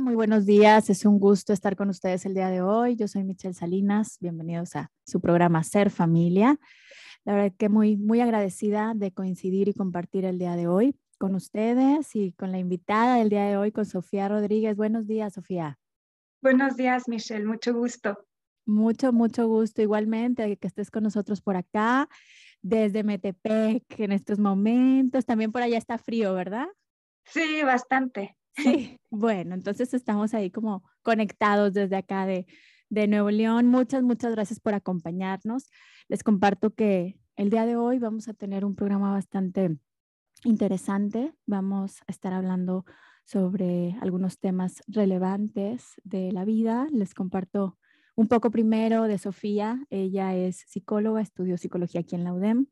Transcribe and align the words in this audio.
muy 0.00 0.14
buenos 0.14 0.46
días. 0.46 0.88
Es 0.88 1.04
un 1.04 1.18
gusto 1.18 1.52
estar 1.52 1.76
con 1.76 1.90
ustedes 1.90 2.24
el 2.24 2.32
día 2.32 2.48
de 2.48 2.62
hoy. 2.62 2.96
Yo 2.96 3.06
soy 3.06 3.22
Michelle 3.22 3.52
Salinas. 3.52 4.16
Bienvenidos 4.20 4.74
a 4.74 4.90
su 5.04 5.20
programa 5.20 5.62
Ser 5.62 5.90
Familia. 5.90 6.58
La 7.24 7.34
verdad 7.34 7.52
que 7.56 7.68
muy, 7.68 7.98
muy 7.98 8.20
agradecida 8.20 8.94
de 8.96 9.12
coincidir 9.12 9.68
y 9.68 9.74
compartir 9.74 10.24
el 10.24 10.38
día 10.38 10.56
de 10.56 10.68
hoy 10.68 10.96
con 11.18 11.34
ustedes 11.34 12.16
y 12.16 12.32
con 12.32 12.50
la 12.50 12.58
invitada 12.58 13.16
del 13.16 13.28
día 13.28 13.44
de 13.44 13.58
hoy, 13.58 13.72
con 13.72 13.84
Sofía 13.84 14.28
Rodríguez. 14.28 14.74
Buenos 14.74 15.06
días, 15.06 15.34
Sofía. 15.34 15.78
Buenos 16.40 16.76
días, 16.76 17.06
Michelle. 17.06 17.44
Mucho 17.44 17.74
gusto. 17.74 18.26
Mucho, 18.64 19.12
mucho 19.12 19.46
gusto 19.48 19.82
igualmente 19.82 20.56
que 20.56 20.66
estés 20.66 20.90
con 20.90 21.02
nosotros 21.02 21.42
por 21.42 21.56
acá, 21.56 22.08
desde 22.62 23.04
Metepec 23.04 23.84
en 23.98 24.12
estos 24.12 24.38
momentos. 24.38 25.26
También 25.26 25.52
por 25.52 25.60
allá 25.60 25.76
está 25.76 25.98
frío, 25.98 26.32
¿verdad? 26.32 26.68
Sí, 27.26 27.62
bastante. 27.62 28.39
Sí, 28.56 28.98
bueno, 29.10 29.54
entonces 29.54 29.94
estamos 29.94 30.34
ahí 30.34 30.50
como 30.50 30.84
conectados 31.02 31.72
desde 31.72 31.96
acá 31.96 32.26
de, 32.26 32.46
de 32.88 33.08
Nuevo 33.08 33.30
León. 33.30 33.66
Muchas, 33.66 34.02
muchas 34.02 34.32
gracias 34.32 34.60
por 34.60 34.74
acompañarnos. 34.74 35.70
Les 36.08 36.22
comparto 36.22 36.74
que 36.74 37.18
el 37.36 37.50
día 37.50 37.66
de 37.66 37.76
hoy 37.76 37.98
vamos 37.98 38.28
a 38.28 38.34
tener 38.34 38.64
un 38.64 38.74
programa 38.74 39.12
bastante 39.12 39.78
interesante. 40.44 41.34
Vamos 41.46 42.02
a 42.06 42.12
estar 42.12 42.32
hablando 42.32 42.84
sobre 43.24 43.96
algunos 44.00 44.38
temas 44.38 44.82
relevantes 44.86 45.94
de 46.04 46.32
la 46.32 46.44
vida. 46.44 46.86
Les 46.92 47.14
comparto 47.14 47.78
un 48.20 48.28
poco 48.28 48.50
primero 48.50 49.04
de 49.04 49.16
Sofía. 49.16 49.86
Ella 49.88 50.34
es 50.36 50.64
psicóloga, 50.68 51.22
estudió 51.22 51.56
psicología 51.56 52.02
aquí 52.02 52.16
en 52.16 52.24
la 52.24 52.34
UDEM. 52.34 52.66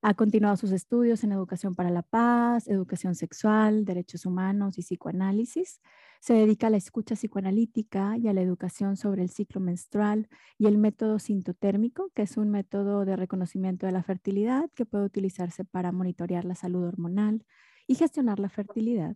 Ha 0.00 0.14
continuado 0.14 0.56
sus 0.56 0.72
estudios 0.72 1.22
en 1.22 1.32
educación 1.32 1.74
para 1.74 1.90
la 1.90 2.00
paz, 2.00 2.66
educación 2.66 3.14
sexual, 3.14 3.84
derechos 3.84 4.24
humanos 4.24 4.78
y 4.78 4.80
psicoanálisis. 4.80 5.82
Se 6.20 6.32
dedica 6.32 6.68
a 6.68 6.70
la 6.70 6.78
escucha 6.78 7.14
psicoanalítica 7.14 8.16
y 8.16 8.28
a 8.28 8.32
la 8.32 8.40
educación 8.40 8.96
sobre 8.96 9.22
el 9.22 9.28
ciclo 9.28 9.60
menstrual 9.60 10.28
y 10.56 10.66
el 10.66 10.78
método 10.78 11.18
sintotérmico, 11.18 12.10
que 12.14 12.22
es 12.22 12.38
un 12.38 12.50
método 12.50 13.04
de 13.04 13.16
reconocimiento 13.16 13.84
de 13.84 13.92
la 13.92 14.02
fertilidad 14.02 14.70
que 14.74 14.86
puede 14.86 15.04
utilizarse 15.04 15.66
para 15.66 15.92
monitorear 15.92 16.46
la 16.46 16.54
salud 16.54 16.84
hormonal 16.84 17.44
y 17.86 17.96
gestionar 17.96 18.38
la 18.38 18.48
fertilidad, 18.48 19.14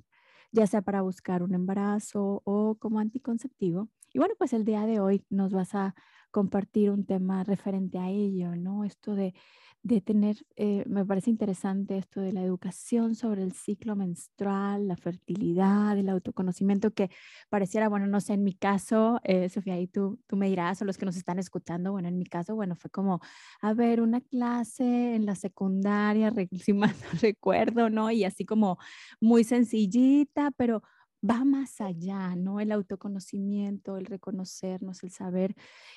ya 0.53 0.67
sea 0.67 0.83
para 0.83 1.01
buscar 1.01 1.43
un 1.43 1.55
embarazo 1.55 2.43
o 2.45 2.77
como 2.79 2.99
anticonceptivo 2.99 3.89
y 4.13 4.19
bueno, 4.19 4.35
pues 4.39 4.53
el 4.53 4.65
día 4.65 4.87
de 4.87 5.01
hoy 5.01 5.25
nos 5.31 5.53
vas 5.53 5.75
a 5.75 5.95
compartir 6.31 6.91
un 6.91 7.05
tema 7.07 7.45
referente 7.45 7.99
a 7.99 8.09
ello, 8.11 8.55
¿no? 8.57 8.85
Esto 8.85 9.15
de, 9.15 9.35
de 9.83 10.01
tener, 10.01 10.37
eh, 10.57 10.85
me 10.87 11.05
parece 11.07 11.31
interesante 11.31 11.97
esto 11.97 12.21
de 12.21 12.33
la 12.33 12.43
educación 12.43 13.15
sobre 13.15 13.43
el 13.43 13.53
ciclo 13.53 13.97
menstrual, 13.97 14.87
la 14.89 14.97
fertilidad, 14.97 15.97
el 15.99 16.09
autoconocimiento, 16.09 16.93
que 16.93 17.11
pareciera, 17.49 17.89
bueno, 17.89 18.07
no 18.07 18.21
sé, 18.21 18.35
en 18.35 18.45
mi 18.45 18.55
caso, 18.55 19.21
eh, 19.25 19.49
Sofía, 19.49 19.81
y 19.81 19.87
tú, 19.89 20.21
tú 20.27 20.37
me 20.37 20.49
dirás, 20.49 20.83
o 20.83 20.85
los 20.85 20.99
que 20.99 21.07
nos 21.07 21.17
están 21.17 21.39
escuchando, 21.39 21.93
bueno, 21.93 22.09
en 22.09 22.19
mi 22.19 22.27
caso, 22.27 22.55
bueno, 22.55 22.77
fue 22.77 22.91
como, 22.91 23.21
a 23.63 23.73
ver, 23.73 24.01
una 24.03 24.21
clase 24.21 25.15
en 25.15 25.25
la 25.27 25.35
secundaria, 25.35 26.33
si 26.63 26.73
mal 26.75 26.95
no 27.13 27.19
recuerdo, 27.21 27.89
¿no? 27.91 28.11
Y 28.11 28.25
así 28.25 28.45
como 28.45 28.79
muy 29.21 29.45
sencillita, 29.45 30.51
pero 30.57 30.83
va 31.29 31.45
más 31.45 31.81
allá, 31.81 32.35
¿no? 32.37 32.61
El 32.61 32.73
autoconocimiento, 32.73 33.97
el 33.97 34.07
reconocernos, 34.07 35.03
el 35.03 35.11
saber 35.11 35.55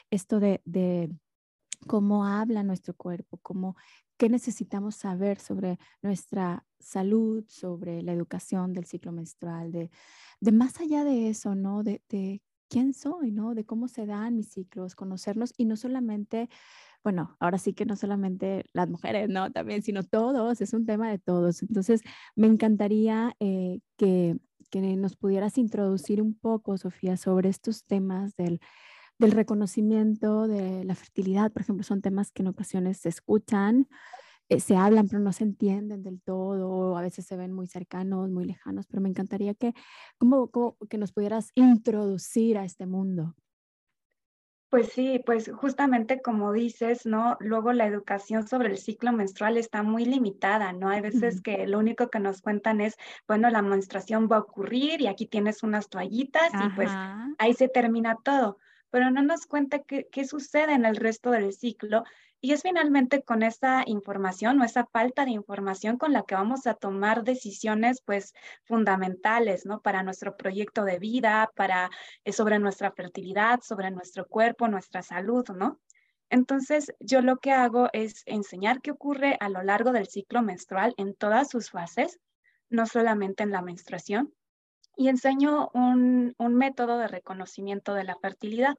esto 0.09 0.39
de, 0.39 0.61
cómo 1.87 2.25
habla 2.25 2.63
nuestro 2.63 2.93
cuerpo, 2.93 3.37
cómo, 3.41 3.75
qué 4.17 4.29
necesitamos 4.29 4.95
saber 4.95 5.39
sobre 5.39 5.79
nuestra 6.01 6.65
salud, 6.79 7.43
sobre 7.47 8.01
la 8.01 8.13
educación 8.13 8.73
del 8.73 8.85
ciclo 8.85 9.11
menstrual, 9.11 9.71
de, 9.71 9.91
de 10.39 10.51
más 10.51 10.79
allá 10.79 11.03
de 11.03 11.29
eso, 11.29 11.55
¿no? 11.55 11.83
De, 11.83 12.01
de 12.09 12.41
quién 12.69 12.93
soy, 12.93 13.31
¿no? 13.31 13.53
De 13.53 13.65
cómo 13.65 13.87
se 13.87 14.05
dan 14.05 14.35
mis 14.35 14.51
ciclos, 14.51 14.95
conocernos 14.95 15.53
y 15.57 15.65
no 15.65 15.75
solamente 15.75 16.49
bueno, 17.03 17.35
ahora 17.39 17.57
sí 17.57 17.73
que 17.73 17.85
no 17.85 17.95
solamente 17.95 18.65
las 18.73 18.89
mujeres, 18.89 19.29
¿no? 19.29 19.51
También, 19.51 19.81
sino 19.83 20.03
todos, 20.03 20.61
es 20.61 20.73
un 20.73 20.85
tema 20.85 21.09
de 21.09 21.19
todos. 21.19 21.61
Entonces, 21.61 22.01
me 22.35 22.47
encantaría 22.47 23.35
eh, 23.39 23.79
que 23.97 24.37
que 24.73 24.81
nos 24.81 25.15
pudieras 25.15 25.59
introducir 25.59 26.19
un 26.19 26.33
poco, 26.33 26.79
Sofía, 26.79 27.15
sobre 27.15 27.47
estos 27.49 27.85
temas 27.85 28.35
del, 28.35 28.59
del 29.19 29.31
reconocimiento 29.31 30.47
de 30.47 30.83
la 30.83 30.95
fertilidad, 30.95 31.51
por 31.51 31.61
ejemplo, 31.61 31.83
son 31.83 32.01
temas 32.01 32.31
que 32.31 32.41
en 32.41 32.47
ocasiones 32.47 32.97
se 32.97 33.09
escuchan, 33.09 33.87
eh, 34.49 34.59
se 34.59 34.75
hablan, 34.75 35.07
pero 35.07 35.19
no 35.19 35.31
se 35.31 35.43
entienden 35.43 36.01
del 36.01 36.23
todo, 36.23 36.97
a 36.97 37.03
veces 37.03 37.27
se 37.27 37.37
ven 37.37 37.53
muy 37.53 37.67
cercanos, 37.67 38.31
muy 38.31 38.45
lejanos, 38.45 38.87
pero 38.87 38.99
me 38.99 39.09
encantaría 39.09 39.53
que, 39.53 39.73
como, 40.17 40.49
que 40.89 40.97
nos 40.97 41.11
pudieras 41.11 41.51
introducir 41.53 42.57
a 42.57 42.65
este 42.65 42.87
mundo. 42.87 43.35
Pues 44.73 44.91
sí, 44.91 45.21
pues 45.23 45.51
justamente 45.53 46.19
como 46.19 46.51
dices, 46.51 47.05
¿no? 47.05 47.37
Luego 47.39 47.73
la 47.73 47.85
educación 47.85 48.47
sobre 48.47 48.69
el 48.69 48.79
ciclo 48.79 49.11
menstrual 49.11 49.55
está 49.57 49.83
muy 49.83 50.03
limitada, 50.03 50.73
¿no? 50.73 50.89
Hay 50.89 50.99
veces 50.99 51.43
que 51.43 51.67
lo 51.67 51.77
único 51.77 52.09
que 52.09 52.19
nos 52.19 52.41
cuentan 52.41 52.81
es, 52.81 52.97
bueno, 53.27 53.51
la 53.51 53.61
menstruación 53.61 54.27
va 54.31 54.37
a 54.37 54.39
ocurrir 54.39 54.99
y 54.99 55.05
aquí 55.05 55.27
tienes 55.27 55.61
unas 55.61 55.89
toallitas 55.89 56.51
y 56.55 56.69
pues 56.75 56.89
ahí 57.37 57.53
se 57.53 57.69
termina 57.69 58.17
todo, 58.23 58.57
pero 58.89 59.11
no 59.11 59.21
nos 59.21 59.45
cuenta 59.45 59.77
qué, 59.77 60.07
qué 60.11 60.25
sucede 60.25 60.73
en 60.73 60.85
el 60.85 60.95
resto 60.95 61.29
del 61.29 61.53
ciclo 61.53 62.03
y 62.45 62.51
es 62.51 62.61
finalmente 62.61 63.23
con 63.23 63.41
esa 63.41 63.83
información 63.85 64.59
o 64.59 64.65
esa 64.65 64.85
falta 64.85 65.23
de 65.23 65.31
información 65.31 65.97
con 65.97 66.11
la 66.11 66.23
que 66.23 66.35
vamos 66.35 66.67
a 66.67 66.73
tomar 66.73 67.23
decisiones 67.23 68.01
pues 68.01 68.33
fundamentales, 68.65 69.65
¿no? 69.65 69.81
Para 69.81 70.03
nuestro 70.03 70.35
proyecto 70.35 70.83
de 70.83 70.99
vida, 70.99 71.53
para 71.55 71.89
eh, 72.25 72.33
sobre 72.33 72.59
nuestra 72.59 72.91
fertilidad, 72.91 73.61
sobre 73.61 73.91
nuestro 73.91 74.27
cuerpo, 74.27 74.67
nuestra 74.67 75.01
salud, 75.01 75.45
¿no? 75.55 75.79
Entonces, 76.29 76.93
yo 76.99 77.21
lo 77.21 77.37
que 77.37 77.53
hago 77.53 77.87
es 77.93 78.23
enseñar 78.25 78.81
qué 78.81 78.91
ocurre 78.91 79.37
a 79.39 79.47
lo 79.47 79.63
largo 79.63 79.93
del 79.93 80.07
ciclo 80.07 80.41
menstrual 80.41 80.93
en 80.97 81.15
todas 81.15 81.49
sus 81.49 81.69
fases, 81.69 82.19
no 82.69 82.87
solamente 82.87 83.43
en 83.43 83.51
la 83.51 83.61
menstruación, 83.61 84.33
y 84.97 85.07
enseño 85.07 85.69
un, 85.73 86.35
un 86.37 86.55
método 86.55 86.97
de 86.97 87.07
reconocimiento 87.07 87.93
de 87.93 88.03
la 88.03 88.17
fertilidad. 88.21 88.75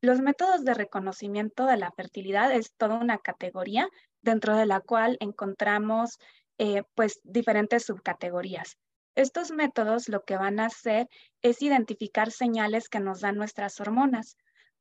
Los 0.00 0.20
métodos 0.20 0.64
de 0.64 0.74
reconocimiento 0.74 1.66
de 1.66 1.76
la 1.76 1.90
fertilidad 1.92 2.52
es 2.52 2.72
toda 2.74 2.96
una 2.96 3.18
categoría 3.18 3.88
dentro 4.22 4.56
de 4.56 4.66
la 4.66 4.80
cual 4.80 5.16
encontramos 5.20 6.18
eh, 6.58 6.82
pues 6.94 7.20
diferentes 7.24 7.84
subcategorías. 7.84 8.76
Estos 9.14 9.50
métodos 9.50 10.08
lo 10.08 10.24
que 10.24 10.36
van 10.36 10.60
a 10.60 10.66
hacer 10.66 11.08
es 11.40 11.62
identificar 11.62 12.30
señales 12.30 12.88
que 12.88 13.00
nos 13.00 13.20
dan 13.20 13.36
nuestras 13.36 13.80
hormonas 13.80 14.36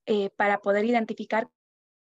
eh, 0.06 0.30
para 0.32 0.60
poder 0.60 0.84
identificar 0.86 1.48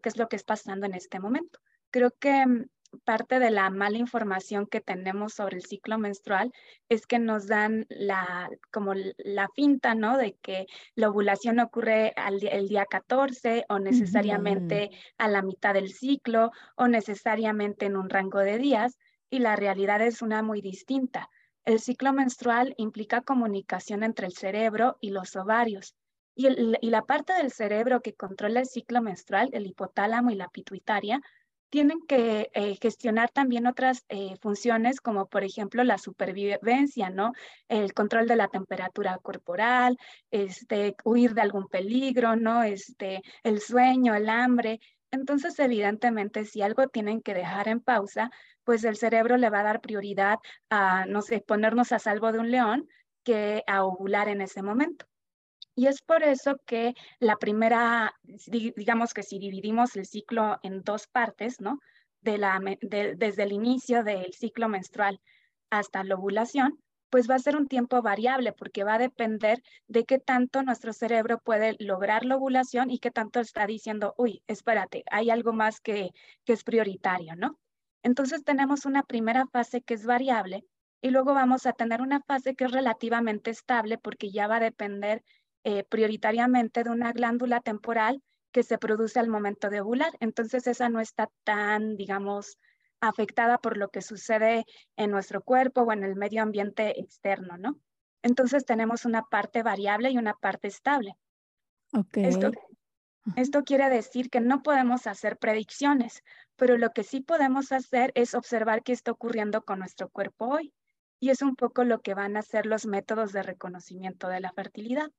qué 0.01 0.09
es 0.09 0.17
lo 0.17 0.28
que 0.28 0.35
es 0.35 0.44
pasando 0.44 0.85
en 0.85 0.94
este 0.94 1.19
momento. 1.19 1.59
Creo 1.90 2.12
que 2.19 2.46
mm, 2.46 2.66
parte 2.97 3.40
de 3.40 3.52
la 3.52 3.69
mala 3.69 3.97
información 3.97 4.68
que 4.68 4.81
tenemos 4.81 5.34
sobre 5.34 5.58
el 5.58 5.63
ciclo 5.63 5.97
menstrual 5.97 6.52
es 6.90 7.06
que 7.06 7.19
nos 7.19 7.47
dan 7.47 7.85
la, 7.90 8.50
como 8.72 8.94
la 9.18 9.47
finta, 9.56 9.96
¿no? 9.96 10.18
De 10.18 10.34
que 10.41 10.68
la 10.96 11.09
ovulación 11.09 11.59
ocurre 11.59 12.13
al, 12.16 12.46
el 12.47 12.68
día 12.68 12.85
14 12.85 13.66
o 13.69 13.80
necesariamente 13.80 14.91
a 15.18 15.28
la 15.28 15.41
mitad 15.41 15.74
del 15.74 15.94
ciclo 15.94 16.52
o 16.75 16.88
necesariamente 16.88 17.85
en 17.85 17.97
un 17.97 18.09
rango 18.09 18.40
de 18.40 18.58
días 18.58 18.97
y 19.29 19.40
la 19.40 19.56
realidad 19.56 20.02
es 20.02 20.22
una 20.22 20.41
muy 20.41 20.62
distinta. 20.62 21.29
El 21.66 21.79
ciclo 21.79 22.14
menstrual 22.14 22.74
implica 22.78 23.22
comunicación 23.22 24.03
entre 24.03 24.28
el 24.28 24.34
cerebro 24.34 24.97
y 25.02 25.09
los 25.09 25.35
ovarios. 25.35 25.96
Y, 26.34 26.47
y 26.47 26.90
la 26.90 27.02
parte 27.02 27.34
del 27.34 27.52
cerebro 27.52 28.02
que 28.02 28.14
controla 28.14 28.59
el 28.59 28.68
ciclo 28.68 29.02
menstrual, 29.02 29.50
el 29.53 29.66
hipotálamo 29.66 30.29
y 30.29 30.35
la 30.35 30.50
pituitaria, 30.50 31.22
tienen 31.69 32.00
que 32.07 32.50
eh, 32.53 32.78
gestionar 32.81 33.29
también 33.31 33.67
otras 33.67 34.05
eh, 34.09 34.35
funciones 34.41 35.01
como 35.01 35.28
por 35.28 35.44
ejemplo 35.44 35.83
la 35.83 35.97
supervivencia, 35.97 37.09
¿no? 37.09 37.33
El 37.67 37.94
control 37.94 38.28
de 38.28 38.35
la 38.35 38.47
temperatura 38.47 39.17
corporal, 39.22 39.97
este, 40.31 40.95
huir 41.03 41.34
de 41.34 41.41
algún 41.41 41.67
peligro, 41.67 42.35
¿no? 42.35 42.64
Este, 42.64 43.22
el 43.43 43.59
sueño, 43.61 44.16
el 44.16 44.29
hambre. 44.29 44.79
Entonces, 45.11 45.58
evidentemente, 45.59 46.46
si 46.46 46.61
algo 46.61 46.87
tienen 46.87 47.22
que 47.22 47.34
dejar 47.34 47.67
en 47.67 47.81
pausa, 47.81 48.31
pues 48.63 48.84
el 48.84 48.97
cerebro 48.97 49.37
le 49.37 49.49
va 49.49 49.61
a 49.61 49.63
dar 49.63 49.81
prioridad 49.81 50.40
a, 50.70 51.05
no 51.05 51.22
sé, 51.22 51.40
ponernos 51.41 51.91
a 51.91 51.99
salvo 51.99 52.31
de 52.31 52.40
un 52.40 52.52
león 52.52 52.87
que 53.23 53.63
a 53.67 53.84
ovular 53.85 54.29
en 54.29 54.41
ese 54.41 54.61
momento. 54.61 55.05
Y 55.78 55.85
es 55.85 56.02
por 56.02 56.24
eso 56.24 56.59
que 56.66 56.96
la 57.20 57.35
primera, 57.35 58.12
digamos 58.24 59.14
que 59.14 59.22
si 59.22 59.38
dividimos 59.38 59.96
el 59.96 60.08
ciclo 60.08 60.58
en 60.64 60.82
dos 60.82 61.06
partes, 61.06 61.62
¿no? 61.62 61.79
De 62.22 62.40
la, 62.40 62.59
desde 62.82 63.44
el 63.44 63.52
inicio 63.52 64.03
del 64.03 64.34
ciclo 64.34 64.70
menstrual 64.70 65.22
hasta 65.70 66.03
la 66.03 66.16
ovulación, 66.16 66.79
pues 67.12 67.29
va 67.29 67.35
a 67.35 67.40
ser 67.40 67.56
un 67.56 67.68
tiempo 67.68 68.02
variable 68.02 68.53
porque 68.53 68.84
va 68.84 68.96
a 68.96 68.97
depender 68.97 69.62
de 69.88 70.03
qué 70.06 70.18
tanto 70.18 70.64
nuestro 70.64 70.94
cerebro 70.94 71.38
puede 71.38 71.76
lograr 71.78 72.26
la 72.26 72.38
ovulación 72.38 72.90
y 72.90 72.97
qué 72.97 73.12
tanto 73.12 73.40
está 73.40 73.68
diciendo, 73.68 74.16
uy, 74.18 74.41
espérate, 74.47 75.03
hay 75.12 75.30
algo 75.30 75.53
más 75.53 75.80
que, 75.80 76.09
que 76.44 76.53
es 76.53 76.64
prioritario, 76.64 77.35
¿no? 77.35 77.59
Entonces 78.02 78.44
tenemos 78.44 78.88
una 78.88 79.03
primera 79.03 79.46
fase 79.46 79.84
que 79.84 79.94
es 79.94 80.08
variable, 80.08 80.66
y 81.02 81.12
luego 81.12 81.34
vamos 81.34 81.66
a 81.66 81.73
tener 81.73 82.02
una 82.02 82.22
fase 82.22 82.56
que 82.56 82.66
es 82.66 82.72
relativamente 82.72 83.52
estable 83.52 83.97
porque 83.97 84.32
ya 84.32 84.47
va 84.47 84.58
a 84.58 84.62
depender 84.62 85.23
eh, 85.69 85.84
prioritariamente 85.84 86.85
de 86.85 86.90
una 86.90 87.11
glándula 87.11 87.59
temporal 87.59 88.23
que 88.53 88.64
se 88.64 88.78
produce 88.78 89.19
al 89.19 89.28
momento 89.28 89.69
de 89.69 89.81
ovular. 89.81 90.14
Entonces 90.22 90.66
esa 90.66 90.87
no 90.87 91.02
está 91.02 91.29
tan, 91.43 91.97
digamos, 91.97 92.58
afectada 93.02 93.58
por 93.58 93.75
lo 93.75 93.90
que 93.90 94.02
sucede 94.02 94.64
en 94.96 95.11
nuestro 95.11 95.41
cuerpo 95.41 95.81
o 95.81 95.91
en 95.91 96.05
el 96.05 96.16
medio 96.16 96.41
ambiente 96.41 96.97
externo, 97.02 97.58
¿no? 97.58 97.78
Entonces 98.23 98.64
tenemos 98.64 99.03
una 99.03 99.23
parte 99.23 99.61
variable 99.61 100.09
y 100.09 100.17
una 100.17 100.35
parte 100.35 100.69
estable. 100.69 101.17
Okay. 101.91 102.23
Esto, 102.23 102.52
esto 103.35 103.66
quiere 103.66 103.90
decir 103.90 104.29
que 104.29 104.40
no 104.40 104.63
podemos 104.63 105.05
hacer 105.05 105.35
predicciones, 105.35 106.23
pero 106.55 106.78
lo 106.78 106.93
que 106.93 107.03
sí 107.03 107.20
podemos 107.20 107.73
hacer 107.73 108.13
es 108.16 108.35
observar 108.35 108.84
qué 108.84 108.93
está 108.93 109.11
ocurriendo 109.11 109.66
con 109.66 109.79
nuestro 109.79 110.08
cuerpo 110.08 110.46
hoy. 110.46 110.73
Y 111.20 111.29
es 111.29 111.41
un 111.41 111.58
poco 111.58 111.84
lo 111.84 111.99
que 111.99 112.13
van 112.13 112.37
a 112.37 112.41
ser 112.41 112.66
los 112.66 112.85
métodos 112.85 113.34
de 113.34 113.43
reconocimiento 113.43 114.29
de 114.29 114.40
la 114.40 114.53
fertilidad. 114.53 115.11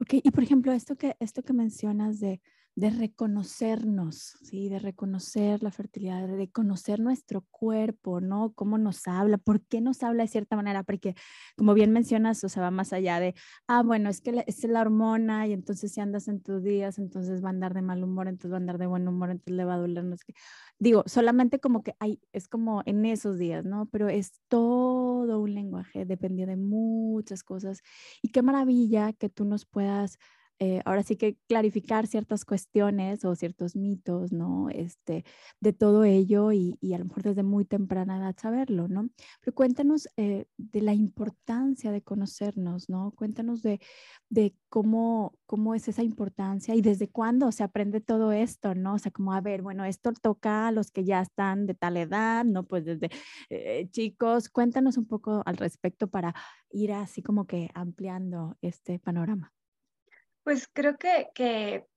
Ok, 0.00 0.14
y 0.22 0.30
por 0.30 0.42
ejemplo, 0.42 0.72
esto 0.72 0.96
que, 0.96 1.16
esto 1.20 1.42
que 1.42 1.52
mencionas 1.54 2.20
de 2.20 2.40
de 2.76 2.90
reconocernos, 2.90 4.36
¿sí? 4.42 4.68
De 4.68 4.78
reconocer 4.78 5.62
la 5.62 5.70
fertilidad, 5.70 6.28
de 6.28 6.50
conocer 6.50 7.00
nuestro 7.00 7.42
cuerpo, 7.50 8.20
¿no? 8.20 8.52
Cómo 8.54 8.76
nos 8.76 9.08
habla, 9.08 9.38
por 9.38 9.62
qué 9.62 9.80
nos 9.80 10.02
habla 10.02 10.24
de 10.24 10.28
cierta 10.28 10.56
manera, 10.56 10.82
porque 10.82 11.14
como 11.56 11.72
bien 11.72 11.90
mencionas, 11.90 12.44
o 12.44 12.50
sea, 12.50 12.62
va 12.62 12.70
más 12.70 12.92
allá 12.92 13.18
de, 13.18 13.34
ah, 13.66 13.82
bueno, 13.82 14.10
es 14.10 14.20
que 14.20 14.44
es 14.46 14.62
la 14.64 14.82
hormona 14.82 15.46
y 15.46 15.54
entonces 15.54 15.90
si 15.92 16.02
andas 16.02 16.28
en 16.28 16.42
tus 16.42 16.62
días, 16.62 16.98
entonces 16.98 17.42
va 17.42 17.48
a 17.48 17.50
andar 17.52 17.72
de 17.72 17.80
mal 17.80 18.04
humor, 18.04 18.28
entonces 18.28 18.52
va 18.52 18.56
a 18.56 18.60
andar 18.60 18.76
de 18.76 18.86
buen 18.86 19.08
humor, 19.08 19.30
entonces 19.30 19.56
le 19.56 19.64
va 19.64 19.74
a 19.74 19.78
doler, 19.78 20.04
no 20.04 20.14
es 20.14 20.22
que, 20.22 20.34
digo, 20.78 21.02
solamente 21.06 21.58
como 21.60 21.82
que 21.82 21.94
hay, 21.98 22.20
es 22.32 22.46
como 22.46 22.82
en 22.84 23.06
esos 23.06 23.38
días, 23.38 23.64
¿no? 23.64 23.86
Pero 23.90 24.10
es 24.10 24.42
todo 24.48 25.40
un 25.40 25.54
lenguaje, 25.54 26.04
depende 26.04 26.44
de 26.44 26.56
muchas 26.56 27.42
cosas 27.42 27.80
y 28.20 28.28
qué 28.28 28.42
maravilla 28.42 29.14
que 29.14 29.30
tú 29.30 29.46
nos 29.46 29.64
puedas 29.64 30.18
eh, 30.58 30.80
ahora 30.84 31.02
sí 31.02 31.16
que 31.16 31.36
clarificar 31.48 32.06
ciertas 32.06 32.44
cuestiones 32.44 33.24
o 33.24 33.34
ciertos 33.34 33.76
mitos, 33.76 34.32
¿no? 34.32 34.70
Este, 34.70 35.24
de 35.60 35.72
todo 35.72 36.04
ello 36.04 36.52
y, 36.52 36.78
y 36.80 36.94
a 36.94 36.98
lo 36.98 37.04
mejor 37.04 37.24
desde 37.24 37.42
muy 37.42 37.64
temprana 37.66 38.18
edad 38.18 38.34
saberlo, 38.40 38.88
¿no? 38.88 39.10
Pero 39.40 39.54
cuéntanos 39.54 40.08
eh, 40.16 40.46
de 40.56 40.80
la 40.80 40.94
importancia 40.94 41.92
de 41.92 42.02
conocernos, 42.02 42.88
¿no? 42.88 43.12
Cuéntanos 43.16 43.62
de, 43.62 43.80
de 44.30 44.54
cómo, 44.70 45.34
cómo 45.46 45.74
es 45.74 45.88
esa 45.88 46.02
importancia 46.02 46.74
y 46.74 46.80
desde 46.80 47.08
cuándo 47.08 47.52
se 47.52 47.62
aprende 47.62 48.00
todo 48.00 48.32
esto, 48.32 48.74
¿no? 48.74 48.94
O 48.94 48.98
sea, 48.98 49.12
como, 49.12 49.34
a 49.34 49.40
ver, 49.42 49.62
bueno, 49.62 49.84
esto 49.84 50.12
toca 50.12 50.68
a 50.68 50.72
los 50.72 50.90
que 50.90 51.04
ya 51.04 51.20
están 51.20 51.66
de 51.66 51.74
tal 51.74 51.96
edad, 51.98 52.44
¿no? 52.44 52.64
Pues 52.64 52.84
desde 52.86 53.10
eh, 53.50 53.88
chicos, 53.90 54.48
cuéntanos 54.48 54.96
un 54.96 55.06
poco 55.06 55.42
al 55.44 55.56
respecto 55.58 56.08
para 56.08 56.34
ir 56.70 56.92
así 56.92 57.22
como 57.22 57.46
que 57.46 57.70
ampliando 57.74 58.56
este 58.62 58.98
panorama. 58.98 59.52
Pues 60.46 60.68
creo 60.72 60.96
que, 60.96 61.26
que 61.34 61.88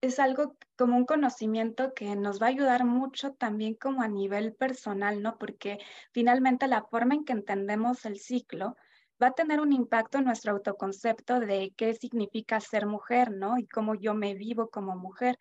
es 0.00 0.18
algo 0.18 0.56
como 0.78 0.96
un 0.96 1.04
conocimiento 1.04 1.92
que 1.92 2.16
nos 2.16 2.40
va 2.40 2.46
a 2.46 2.48
ayudar 2.48 2.86
mucho 2.86 3.34
también 3.34 3.74
como 3.74 4.00
a 4.00 4.08
nivel 4.08 4.54
personal, 4.54 5.20
¿no? 5.22 5.36
Porque 5.36 5.76
finalmente 6.10 6.68
la 6.68 6.84
forma 6.84 7.16
en 7.16 7.26
que 7.26 7.34
entendemos 7.34 8.06
el 8.06 8.18
ciclo 8.18 8.76
va 9.22 9.26
a 9.26 9.32
tener 9.32 9.60
un 9.60 9.74
impacto 9.74 10.16
en 10.16 10.24
nuestro 10.24 10.52
autoconcepto 10.52 11.38
de 11.38 11.74
qué 11.76 11.92
significa 11.92 12.60
ser 12.60 12.86
mujer, 12.86 13.30
¿no? 13.30 13.58
Y 13.58 13.68
cómo 13.68 13.94
yo 13.94 14.14
me 14.14 14.32
vivo 14.32 14.70
como 14.70 14.96
mujer 14.96 15.38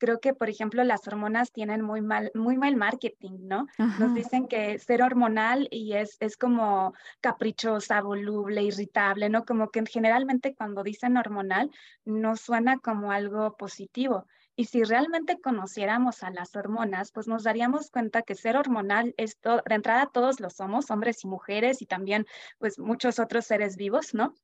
creo 0.00 0.18
que, 0.18 0.34
por 0.34 0.48
ejemplo, 0.48 0.82
las 0.82 1.06
hormonas 1.06 1.52
tienen 1.52 1.82
muy 1.82 2.00
mal, 2.00 2.32
muy 2.34 2.56
mal 2.56 2.74
marketing, 2.74 3.38
¿no? 3.42 3.66
Nos 3.98 4.14
dicen 4.14 4.48
que 4.48 4.78
ser 4.78 5.02
hormonal 5.02 5.68
y 5.70 5.92
es, 5.92 6.16
es 6.20 6.36
como 6.36 6.94
caprichosa, 7.20 8.00
voluble, 8.00 8.62
irritable, 8.62 9.28
¿no? 9.28 9.44
Como 9.44 9.70
que 9.70 9.84
generalmente 9.86 10.54
cuando 10.54 10.82
dicen 10.82 11.18
hormonal 11.18 11.70
no 12.04 12.34
suena 12.36 12.78
como 12.78 13.12
algo 13.12 13.56
positivo. 13.56 14.26
Y 14.56 14.64
si 14.64 14.82
realmente 14.82 15.40
conociéramos 15.40 16.22
a 16.22 16.30
las 16.30 16.56
hormonas, 16.56 17.12
pues 17.12 17.28
nos 17.28 17.44
daríamos 17.44 17.90
cuenta 17.90 18.22
que 18.22 18.34
ser 18.34 18.56
hormonal 18.56 19.14
es 19.16 19.38
de 19.42 19.74
entrada 19.74 20.10
todos 20.12 20.40
lo 20.40 20.50
somos, 20.50 20.90
hombres 20.90 21.24
y 21.24 21.28
mujeres 21.28 21.82
y 21.82 21.86
también 21.86 22.26
pues 22.58 22.78
muchos 22.78 23.18
otros 23.18 23.44
seres 23.44 23.76
vivos, 23.76 24.14
¿no? 24.14 24.34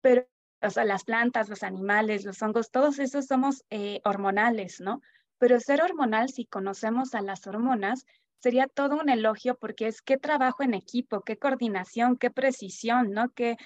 Pero 0.00 0.26
o 0.62 0.70
sea, 0.70 0.84
las 0.84 1.04
plantas, 1.04 1.48
los 1.48 1.62
animales, 1.62 2.24
los 2.24 2.40
hongos, 2.42 2.70
todos 2.70 2.98
esos 2.98 3.26
somos 3.26 3.64
eh, 3.70 4.00
hormonales, 4.04 4.80
¿no? 4.80 5.00
Pero 5.38 5.60
ser 5.60 5.82
hormonal, 5.82 6.28
si 6.30 6.46
conocemos 6.46 7.14
a 7.14 7.20
las 7.20 7.46
hormonas, 7.46 8.06
sería 8.38 8.66
todo 8.66 8.96
un 9.00 9.08
elogio 9.08 9.56
porque 9.56 9.86
es 9.88 10.02
qué 10.02 10.16
trabajo 10.16 10.62
en 10.62 10.74
equipo, 10.74 11.22
qué 11.22 11.36
coordinación, 11.36 12.16
qué 12.16 12.30
precisión, 12.30 13.12
¿no? 13.12 13.30
Qué, 13.30 13.56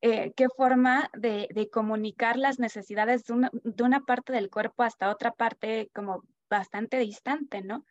eh, 0.00 0.32
qué 0.36 0.46
forma 0.56 1.10
de, 1.12 1.48
de, 1.54 1.68
comunicar 1.68 2.36
las 2.36 2.58
necesidades 2.58 3.24
de 3.24 3.32
una, 3.34 3.50
de 3.52 3.82
una 3.82 4.00
parte 4.00 4.32
del 4.32 4.48
cuerpo 4.48 4.84
hasta 4.84 5.10
otra 5.10 5.32
parte 5.32 5.90
como 5.94 6.22
bastante 6.48 6.98
distante, 6.98 7.62
¿no? 7.62 7.84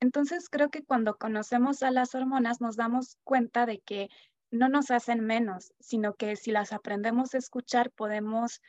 Entonces 0.00 0.48
creo 0.50 0.70
que 0.70 0.84
cuando 0.84 1.16
conocemos 1.16 1.82
a 1.82 1.90
las 1.90 2.14
hormonas 2.14 2.60
nos 2.60 2.76
damos 2.76 3.16
cuenta 3.24 3.66
de 3.66 3.80
que 3.80 4.10
no 4.54 4.68
nos 4.68 4.90
hacen 4.90 5.20
menos, 5.20 5.72
sino 5.80 6.14
que 6.14 6.36
si 6.36 6.50
las 6.50 6.72
aprendemos 6.72 7.34
a 7.34 7.38
escuchar 7.38 7.90
podemos 7.90 8.60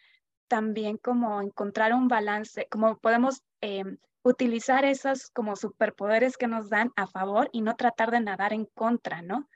también 0.48 0.98
como 0.98 1.42
encontrar 1.42 1.94
un 1.94 2.08
balance, 2.08 2.68
como 2.70 2.98
podemos 2.98 3.44
em, 3.62 3.98
utilizar 4.24 4.86
esos 4.86 5.30
como 5.30 5.56
superpoderes 5.56 6.38
que 6.38 6.48
nos 6.48 6.70
dan 6.70 6.92
a 6.96 7.08
favor 7.08 7.50
y 7.52 7.62
no 7.62 7.76
tratar 7.76 8.12
de 8.12 8.20
nadar 8.20 8.54
en 8.54 8.66
contra, 8.66 9.22
¿no? 9.22 9.50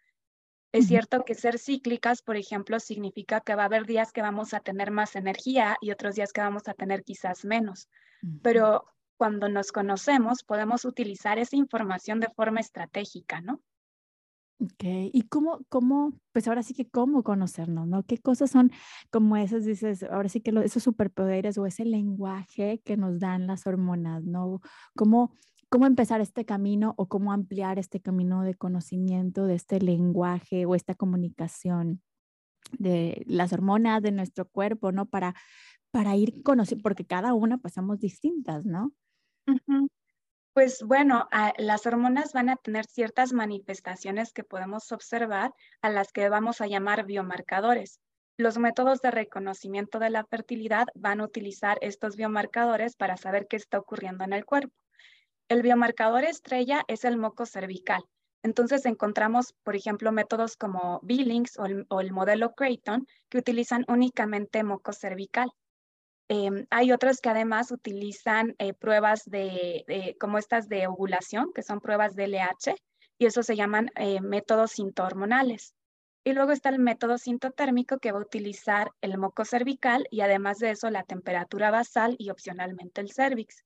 Es 0.71 0.87
cierto 0.87 1.25
que 1.25 1.33
ser 1.33 1.57
cíclicas, 1.57 2.21
por 2.21 2.37
ejemplo, 2.37 2.79
significa 2.79 3.41
que 3.41 3.55
va 3.55 3.63
a 3.63 3.65
haber 3.65 3.87
días 3.87 4.11
que 4.11 4.21
vamos 4.21 4.53
a 4.53 4.59
tener 4.59 4.91
más 4.91 5.15
energía 5.15 5.77
y 5.81 5.89
otros 5.89 6.13
días 6.13 6.31
que 6.31 6.41
vamos 6.41 6.67
a 6.67 6.75
tener 6.75 7.03
quizás 7.03 7.43
menos, 7.43 7.89
pero 8.43 8.85
cuando 9.17 9.49
nos 9.49 9.71
conocemos 9.71 10.43
podemos 10.43 10.85
utilizar 10.85 11.39
esa 11.39 11.55
información 11.55 12.19
de 12.19 12.29
forma 12.29 12.59
estratégica, 12.59 13.41
¿no? 13.41 13.61
Ok, 14.61 14.83
¿y 15.13 15.21
cómo, 15.29 15.61
cómo, 15.69 16.11
pues 16.33 16.47
ahora 16.49 16.63
sí 16.63 16.73
que 16.73 16.89
cómo 16.89 17.23
conocernos, 17.23 17.87
¿no? 17.87 18.03
¿Qué 18.03 18.17
cosas 18.17 18.51
son 18.51 18.71
como 19.09 19.37
esas, 19.37 19.63
dices, 19.63 20.03
ahora 20.03 20.27
sí 20.27 20.41
que 20.41 20.51
esos 20.65 20.83
superpoderes 20.83 21.57
o 21.57 21.65
ese 21.65 21.85
lenguaje 21.85 22.81
que 22.83 22.97
nos 22.97 23.19
dan 23.19 23.47
las 23.47 23.65
hormonas, 23.67 24.25
¿no? 24.25 24.59
¿Cómo, 24.97 25.31
cómo 25.69 25.85
empezar 25.85 26.19
este 26.19 26.43
camino 26.43 26.93
o 26.97 27.07
cómo 27.07 27.31
ampliar 27.31 27.79
este 27.79 28.01
camino 28.01 28.41
de 28.43 28.53
conocimiento 28.55 29.45
de 29.45 29.55
este 29.55 29.79
lenguaje 29.79 30.65
o 30.65 30.75
esta 30.75 30.93
comunicación 30.93 32.01
de 32.79 33.23
las 33.27 33.53
hormonas 33.53 34.01
de 34.03 34.11
nuestro 34.11 34.47
cuerpo, 34.49 34.91
¿no? 34.91 35.07
Para, 35.07 35.35
para 35.91 36.15
ir 36.17 36.43
conociendo, 36.43 36.83
porque 36.83 37.05
cada 37.05 37.33
una 37.33 37.59
pasamos 37.59 37.99
distintas, 37.99 38.65
¿no? 38.65 38.93
Pues 40.53 40.83
bueno, 40.83 41.27
las 41.57 41.85
hormonas 41.85 42.33
van 42.33 42.49
a 42.49 42.55
tener 42.55 42.85
ciertas 42.85 43.33
manifestaciones 43.33 44.33
que 44.33 44.43
podemos 44.43 44.91
observar 44.91 45.53
a 45.81 45.89
las 45.89 46.11
que 46.11 46.27
vamos 46.27 46.59
a 46.59 46.67
llamar 46.67 47.05
biomarcadores. 47.05 47.99
Los 48.35 48.57
métodos 48.57 49.01
de 49.01 49.11
reconocimiento 49.11 49.99
de 49.99 50.09
la 50.09 50.25
fertilidad 50.25 50.87
van 50.95 51.21
a 51.21 51.25
utilizar 51.25 51.77
estos 51.81 52.15
biomarcadores 52.15 52.95
para 52.95 53.15
saber 53.15 53.47
qué 53.47 53.57
está 53.57 53.77
ocurriendo 53.77 54.23
en 54.23 54.33
el 54.33 54.45
cuerpo. 54.45 54.73
El 55.49 55.61
biomarcador 55.61 56.23
estrella 56.23 56.83
es 56.87 57.05
el 57.05 57.17
moco 57.17 57.45
cervical. 57.45 58.03
Entonces 58.41 58.85
encontramos, 58.85 59.53
por 59.63 59.75
ejemplo, 59.75 60.11
métodos 60.11 60.55
como 60.55 60.99
Billings 61.03 61.59
o 61.59 61.65
el, 61.65 61.85
o 61.89 62.01
el 62.01 62.11
modelo 62.11 62.53
Creighton 62.53 63.05
que 63.29 63.37
utilizan 63.37 63.83
únicamente 63.87 64.63
moco 64.63 64.93
cervical. 64.93 65.51
Em, 66.31 66.67
hay 66.69 66.91
otros 66.91 67.21
que 67.21 67.29
además 67.29 67.71
utilizan 67.71 68.55
eh, 68.59 68.73
pruebas 68.73 69.25
de, 69.25 70.15
como 70.19 70.37
estas 70.37 70.69
de 70.69 70.85
ovulación, 70.85 71.51
que 71.53 71.63
son 71.63 71.81
pruebas 71.81 72.15
de 72.15 72.25
LH, 72.27 72.75
y 73.17 73.25
eso 73.25 73.41
se 73.41 73.55
llaman 73.55 73.89
eh, 73.95 74.21
métodos 74.21 74.73
sintohormonales. 74.73 75.73
Y 76.23 76.33
luego 76.33 76.51
está 76.51 76.69
el 76.69 76.77
método 76.77 77.17
sintotérmico 77.17 77.97
que 77.97 78.11
va 78.11 78.19
a 78.19 78.21
utilizar 78.21 78.91
el 79.01 79.17
moco 79.17 79.43
cervical 79.43 80.05
y 80.11 80.21
además 80.21 80.59
de 80.59 80.69
eso 80.69 80.91
la 80.91 81.03
temperatura 81.03 81.71
basal 81.71 82.15
y 82.19 82.29
opcionalmente 82.29 83.01
el 83.01 83.11
cervix. 83.11 83.63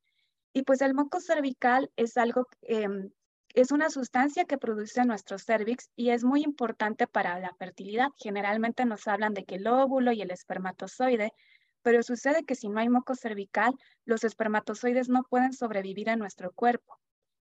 Y 0.54 0.64
pues 0.64 0.82
el 0.82 0.94
moco 0.94 1.20
cervical 1.20 1.92
es 1.98 2.16
algo, 2.16 2.48
em, 2.62 3.10
es 3.56 3.72
una 3.72 3.90
sustancia 3.90 4.46
que 4.46 4.58
produce 4.58 5.04
nuestro 5.04 5.38
cervix 5.38 5.90
y 5.98 6.12
es 6.12 6.24
muy 6.24 6.44
importante 6.44 7.08
para 7.08 7.38
la 7.40 7.54
fertilidad. 7.56 8.08
Generalmente 8.18 8.86
nos 8.86 9.08
hablan 9.08 9.34
de 9.34 9.44
que 9.44 9.56
el 9.56 9.68
óvulo 9.68 10.14
y 10.14 10.22
el 10.22 10.32
espermatozoide 10.32 11.34
pero 11.84 12.02
sucede 12.02 12.46
que 12.46 12.56
si 12.56 12.70
no 12.70 12.80
hay 12.80 12.90
moco 12.90 13.14
cervical, 13.16 13.74
los 14.06 14.24
espermatozoides 14.24 15.10
no 15.10 15.24
pueden 15.24 15.54
sobrevivir 15.54 16.10
en 16.10 16.20
nuestro 16.20 16.52
cuerpo. 16.54 16.98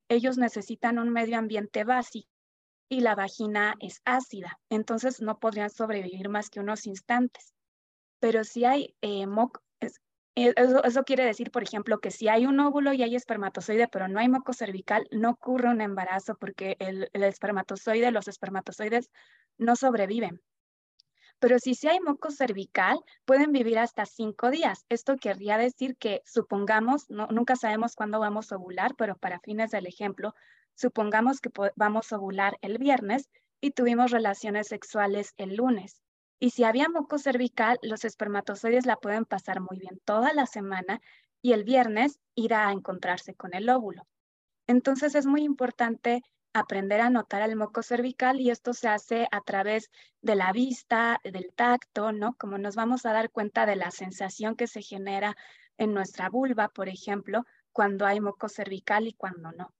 Ellos 0.09 0.37
necesitan 0.37 0.97
un 0.97 1.11
medio 1.11 1.37
ambiente 1.37 1.83
básico 1.83 2.29
y 2.89 3.01
la 3.01 3.13
vagina 3.13 3.75
es 3.79 4.01
ácida, 4.05 4.59
entonces 4.69 5.21
no 5.21 5.37
podrían 5.37 5.69
sobrevivir 5.69 6.29
más 6.29 6.49
que 6.49 6.59
unos 6.59 6.87
instantes. 6.87 7.53
Pero 8.19 8.43
si 8.43 8.65
hay 8.65 8.95
eh, 9.01 9.27
eso, 10.35 10.83
eso, 10.83 11.03
quiere 11.03 11.25
decir, 11.25 11.51
por 11.51 11.63
ejemplo, 11.63 11.99
que 11.99 12.11
si 12.11 12.29
hay 12.29 12.45
un 12.45 12.59
óvulo 12.59 12.93
y 12.93 13.03
hay 13.03 13.15
espermatozoide, 13.15 13.87
pero 13.87 14.07
no 14.07 14.19
hay 14.19 14.29
moco 14.29 14.53
cervical, 14.53 15.07
no 15.11 15.31
ocurre 15.31 15.69
un 15.69 15.81
embarazo 15.81 16.35
porque 16.35 16.77
el, 16.79 17.09
el 17.13 17.23
espermatozoide, 17.23 18.11
los 18.11 18.27
espermatozoides 18.27 19.09
no 19.57 19.75
sobreviven. 19.75 20.41
Pero 21.39 21.57
si 21.59 21.73
sí 21.73 21.87
hay 21.87 21.99
moco 21.99 22.31
cervical, 22.31 22.99
pueden 23.25 23.51
vivir 23.51 23.79
hasta 23.79 24.05
cinco 24.05 24.51
días. 24.51 24.85
Esto 24.89 25.15
querría 25.15 25.57
decir 25.57 25.95
que, 25.97 26.21
supongamos, 26.25 27.09
no, 27.09 27.27
nunca 27.27 27.55
sabemos 27.55 27.95
cuándo 27.95 28.19
vamos 28.19 28.51
a 28.51 28.57
ovular, 28.57 28.95
pero 28.95 29.15
para 29.15 29.39
fines 29.39 29.71
del 29.71 29.87
ejemplo, 29.87 30.35
supongamos 30.75 31.39
que 31.39 31.49
vamos 31.75 32.11
a 32.11 32.17
ovular 32.17 32.57
el 32.61 32.77
viernes 32.77 33.29
y 33.61 33.71
tuvimos 33.71 34.11
relaciones 34.11 34.67
sexuales 34.67 35.33
el 35.37 35.55
lunes. 35.55 36.01
Y 36.39 36.51
si 36.51 36.63
había 36.63 36.87
moco 36.87 37.17
cervical, 37.17 37.79
los 37.81 38.05
espermatozoides 38.05 38.85
la 38.85 38.95
pueden 38.95 39.25
pasar 39.25 39.59
muy 39.59 39.77
bien 39.77 39.99
toda 40.05 40.33
la 40.33 40.45
semana 40.45 41.01
y 41.41 41.53
el 41.53 41.63
viernes 41.63 42.19
irá 42.35 42.67
a 42.67 42.71
encontrarse 42.71 43.33
con 43.33 43.53
el 43.53 43.69
óvulo. 43.69 44.07
Entonces 44.67 45.15
es 45.15 45.25
muy 45.25 45.43
importante 45.43 46.21
aprender 46.53 47.01
a 47.01 47.09
notar 47.09 47.47
el 47.47 47.55
moco 47.55 47.83
cervical 47.83 48.39
y 48.39 48.49
esto 48.49 48.73
se 48.73 48.87
hace 48.87 49.27
a 49.31 49.41
través 49.41 49.89
de 50.21 50.35
la 50.35 50.51
vista, 50.51 51.19
del 51.23 51.53
tacto, 51.55 52.11
¿no? 52.11 52.35
Como 52.37 52.57
nos 52.57 52.75
vamos 52.75 53.05
a 53.05 53.13
dar 53.13 53.29
cuenta 53.31 53.65
de 53.65 53.75
la 53.75 53.91
sensación 53.91 54.55
que 54.55 54.67
se 54.67 54.81
genera 54.81 55.37
en 55.77 55.93
nuestra 55.93 56.29
vulva, 56.29 56.69
por 56.69 56.89
ejemplo, 56.89 57.45
cuando 57.71 58.05
hay 58.05 58.19
moco 58.19 58.49
cervical 58.49 59.07
y 59.07 59.13
cuando 59.13 59.51
no. 59.51 59.73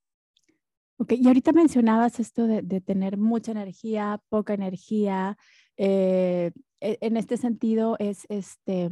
Ok, 0.98 1.14
y 1.14 1.28
ahorita 1.28 1.54
mencionabas 1.54 2.20
esto 2.20 2.46
de, 2.46 2.82
tener 2.82 3.18
mucha 3.18 3.52
energía, 3.52 4.22
poca 4.28 4.54
energía, 4.54 5.38
eh, 5.78 6.52
e, 6.82 6.98
en 7.02 7.18
este 7.18 7.38
sentido 7.38 7.96
es 8.00 8.26
este, 8.30 8.90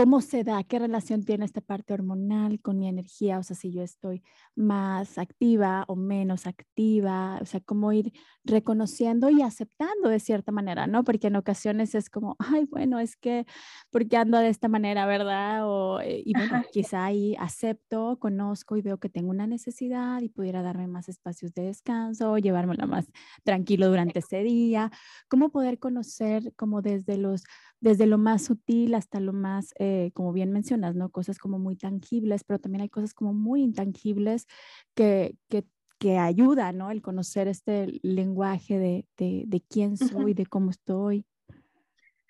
cómo 0.00 0.22
se 0.22 0.44
da, 0.44 0.64
qué 0.64 0.78
relación 0.78 1.24
tiene 1.24 1.44
esta 1.44 1.60
parte 1.60 1.92
hormonal 1.92 2.58
con 2.62 2.78
mi 2.78 2.88
energía, 2.88 3.38
o 3.38 3.42
sea, 3.42 3.54
si 3.54 3.70
yo 3.70 3.82
estoy 3.82 4.22
más 4.56 5.18
activa 5.18 5.84
o 5.88 5.94
menos 5.94 6.46
activa, 6.46 7.38
o 7.42 7.44
sea, 7.44 7.60
cómo 7.60 7.92
ir 7.92 8.10
reconociendo 8.42 9.28
y 9.28 9.42
aceptando 9.42 10.08
de 10.08 10.18
cierta 10.18 10.52
manera, 10.52 10.86
¿no? 10.86 11.04
Porque 11.04 11.26
en 11.26 11.36
ocasiones 11.36 11.94
es 11.94 12.08
como, 12.08 12.36
ay, 12.38 12.64
bueno, 12.70 12.98
es 12.98 13.14
que, 13.18 13.44
porque 13.90 14.16
ando 14.16 14.38
de 14.38 14.48
esta 14.48 14.68
manera, 14.68 15.04
verdad? 15.04 15.68
O, 15.68 16.00
eh, 16.00 16.22
y 16.24 16.32
bueno, 16.32 16.62
quizá 16.72 17.04
ahí 17.04 17.36
acepto, 17.38 18.18
conozco 18.18 18.78
y 18.78 18.80
veo 18.80 18.98
que 18.98 19.10
tengo 19.10 19.28
una 19.28 19.46
necesidad 19.46 20.22
y 20.22 20.30
pudiera 20.30 20.62
darme 20.62 20.86
más 20.86 21.10
espacios 21.10 21.52
de 21.52 21.64
descanso, 21.64 22.38
llevármela 22.38 22.86
más 22.86 23.04
tranquilo 23.44 23.88
durante 23.88 24.20
ese 24.20 24.42
día, 24.42 24.90
cómo 25.28 25.50
poder 25.50 25.78
conocer 25.78 26.54
como 26.56 26.80
desde 26.80 27.00
desde, 27.00 27.18
los, 27.18 27.44
desde 27.80 28.06
lo 28.06 28.18
más 28.18 28.44
sutil 28.44 28.94
hasta 28.94 29.20
lo 29.20 29.32
más, 29.32 29.74
eh, 29.78 30.10
como 30.14 30.32
bien 30.32 30.52
mencionas, 30.52 30.94
¿no? 30.94 31.10
Cosas 31.10 31.38
como 31.38 31.58
muy 31.58 31.76
tangibles, 31.76 32.44
pero 32.44 32.58
también 32.58 32.82
hay 32.82 32.88
cosas 32.88 33.14
como 33.14 33.32
muy 33.32 33.62
intangibles 33.62 34.46
que, 34.94 35.36
que, 35.48 35.64
que 35.98 36.18
ayudan, 36.18 36.78
¿no? 36.78 36.90
El 36.90 37.02
conocer 37.02 37.48
este 37.48 38.00
lenguaje 38.02 38.78
de, 38.78 39.06
de, 39.16 39.44
de 39.46 39.60
quién 39.62 39.96
soy, 39.96 40.34
de 40.34 40.46
cómo 40.46 40.70
estoy. 40.70 41.24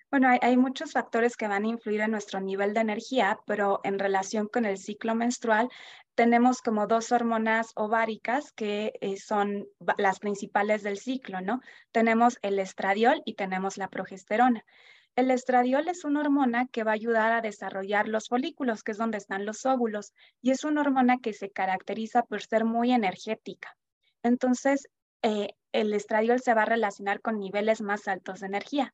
Bueno, 0.09 0.27
hay, 0.27 0.39
hay, 0.41 0.57
muchos 0.57 0.91
factores 0.91 1.37
que 1.37 1.47
van 1.47 1.63
a 1.63 1.69
influir 1.69 2.01
en 2.01 2.11
nuestro 2.11 2.41
nivel 2.41 2.73
de 2.73 2.81
energía, 2.81 3.39
pero 3.45 3.79
en 3.85 3.97
relación 3.97 4.49
con 4.49 4.65
el 4.65 4.77
ciclo 4.77 5.15
menstrual, 5.15 5.69
tenemos 6.15 6.61
como 6.61 6.85
dos 6.87 7.11
hormonas 7.11 7.71
ováricas 7.75 8.51
que 8.51 8.93
eh, 8.99 9.17
son 9.17 9.67
las 9.97 10.19
principales 10.19 10.83
del 10.83 10.97
ciclo, 10.97 11.39
¿no? 11.39 11.61
Tenemos 11.91 12.37
el 12.41 12.59
estradiol 12.59 13.21
y 13.25 13.35
tenemos 13.35 13.77
la 13.77 13.89
progesterona. 13.89 14.65
El 15.15 15.29
estradiol 15.29 15.89
es 15.89 16.05
una 16.05 16.21
hormona 16.21 16.67
que 16.67 16.83
va 16.83 16.91
a 16.91 16.95
ayudar 16.95 17.33
a 17.33 17.41
desarrollar 17.41 18.07
los 18.07 18.29
folículos, 18.29 18.81
que 18.81 18.93
es 18.93 18.97
donde 18.97 19.17
están 19.17 19.45
los 19.45 19.65
óvulos, 19.65 20.13
y 20.41 20.51
es 20.51 20.63
una 20.63 20.81
hormona 20.81 21.17
que 21.17 21.33
se 21.33 21.51
caracteriza 21.51 22.23
por 22.23 22.41
ser 22.41 22.63
muy 22.63 22.91
energética. 22.93 23.75
Entonces, 24.23 24.87
eh, 25.21 25.49
el 25.73 25.93
estradiol 25.93 26.39
se 26.39 26.53
va 26.53 26.63
a 26.63 26.65
relacionar 26.65 27.21
con 27.21 27.39
niveles 27.39 27.81
más 27.81 28.07
altos 28.07 28.39
de 28.39 28.47
energía. 28.47 28.93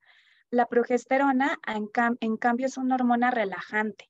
La 0.50 0.66
progesterona, 0.66 1.58
en, 1.68 2.38
cambio, 2.38 2.66
es 2.66 2.78
una 2.78 2.96
hormona 2.96 3.32
relajante 3.32 4.10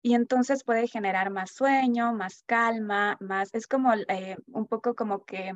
y 0.00 0.14
entonces 0.14 0.62
puede 0.62 0.86
generar 0.86 1.30
más 1.30 1.52
sueño, 1.52 2.12
más 2.12 2.44
calma, 2.46 3.16
más, 3.20 3.50
es 3.52 3.66
como 3.66 3.94
eh, 3.94 4.36
un 4.46 4.66
poco 4.66 4.94
como 4.94 5.24
que 5.24 5.52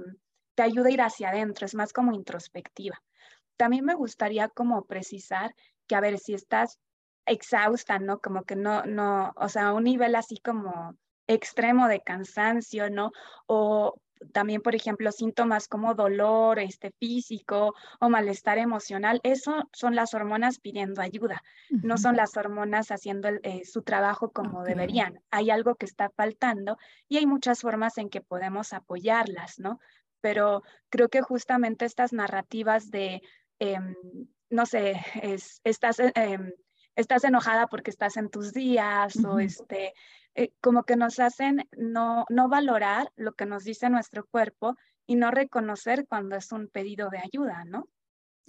te 0.55 0.63
ayuda 0.63 0.89
a 0.89 0.93
ir 0.93 1.03
hacia 1.03 1.29
adentro, 1.29 1.67
es 1.67 1.75
más 1.75 1.93
como 1.93 2.13
introspectiva. 2.13 3.01
También 3.57 3.85
me 3.85 3.95
gustaría 3.95 4.49
como 4.49 4.85
precisar 4.87 5.55
que, 5.93 5.97
a 5.97 6.01
ver, 6.01 6.19
si 6.19 6.33
estás 6.33 6.79
exhausta, 7.27 7.99
¿no? 7.99 8.19
Como 8.19 8.45
que 8.45 8.57
no, 8.57 8.83
no, 8.87 9.35
o 9.37 9.49
sea, 9.51 9.75
un 9.75 9.85
nivel 9.85 10.15
así 10.15 10.39
como 10.39 10.97
extremo 11.27 11.87
de 11.87 12.01
cansancio, 12.01 12.89
¿no? 12.89 13.13
O 13.47 14.01
también, 14.33 14.63
por 14.63 14.75
ejemplo, 14.75 15.13
síntomas 15.13 15.69
como 15.69 15.95
dolor 15.95 16.61
este, 16.61 16.93
físico 16.93 17.75
o 18.01 18.09
malestar 18.09 18.57
emocional, 18.57 19.21
eso 19.23 19.69
son 19.73 19.95
las 19.95 20.15
hormonas 20.15 20.61
pidiendo 20.61 21.03
ayuda, 21.03 21.43
no 21.69 21.99
son 21.99 22.17
las 22.17 22.37
hormonas 22.39 22.91
haciendo 22.91 23.29
eh, 23.43 23.63
su 23.67 23.83
trabajo 23.83 24.31
como 24.31 24.65
deberían. 24.65 25.21
Hay 25.31 25.51
algo 25.51 25.75
que 25.75 25.85
está 25.85 26.09
faltando 26.17 26.79
y 27.07 27.19
hay 27.19 27.27
muchas 27.27 27.61
formas 27.61 27.99
en 27.99 28.09
que 28.09 28.23
podemos 28.23 28.73
apoyarlas, 28.73 29.59
¿no? 29.59 29.79
Pero 30.23 30.63
creo 30.89 31.11
que 31.11 31.21
justamente 31.21 31.85
estas 31.85 32.15
narrativas 32.15 32.91
de, 32.91 33.21
em, 33.59 33.95
no 34.53 34.67
sé, 34.67 35.01
es, 35.23 35.61
estás... 35.65 35.99
Em, 35.99 36.53
estás 36.95 37.25
enojada 37.25 37.69
porque 37.69 37.91
estás 37.91 38.17
en 38.17 38.29
tus 38.29 38.53
días 38.53 39.17
o 39.25 39.39
este, 39.39 39.95
eh, 40.35 40.53
como 40.61 40.85
que 40.85 40.97
nos 40.97 41.19
hacen 41.21 41.69
no, 41.77 42.25
no 42.29 42.49
valorar 42.49 43.11
lo 43.17 43.33
que 43.33 43.47
nos 43.47 43.65
dice 43.65 43.91
nuestro 43.91 44.27
cuerpo 44.27 44.77
y 45.07 45.17
no 45.17 45.31
reconocer 45.31 46.07
cuando 46.07 46.37
es 46.37 46.53
un 46.53 46.69
pedido 46.69 47.11
de 47.11 47.19
ayuda, 47.19 47.65
¿no? 47.65 47.89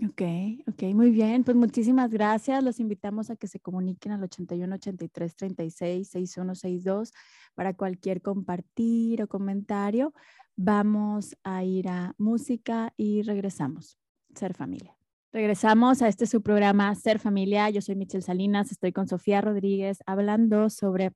Ok, 0.03 0.21
ok, 0.67 0.83
muy 0.93 1.11
bien. 1.11 1.43
Pues 1.43 1.55
muchísimas 1.55 2.09
gracias. 2.11 2.63
Los 2.63 2.79
invitamos 2.79 3.29
a 3.29 3.35
que 3.35 3.47
se 3.47 3.59
comuniquen 3.59 4.11
al 4.11 4.23
81 4.23 4.75
83 4.75 5.35
36 5.35 6.09
6162 6.09 7.13
para 7.53 7.73
cualquier 7.73 8.21
compartir 8.21 9.21
o 9.21 9.27
comentario. 9.27 10.13
Vamos 10.55 11.37
a 11.43 11.63
ir 11.63 11.89
a 11.89 12.15
música 12.17 12.93
y 12.97 13.21
regresamos. 13.21 13.99
Ser 14.33 14.55
familia. 14.55 14.97
Regresamos 15.33 16.03
a 16.03 16.07
este 16.09 16.27
su 16.27 16.43
programa 16.43 16.93
Ser 16.93 17.17
familia. 17.17 17.67
Yo 17.71 17.81
soy 17.81 17.95
Michelle 17.95 18.21
Salinas, 18.21 18.71
estoy 18.71 18.91
con 18.91 19.07
Sofía 19.07 19.41
Rodríguez 19.41 19.97
hablando 20.05 20.69
sobre 20.69 21.11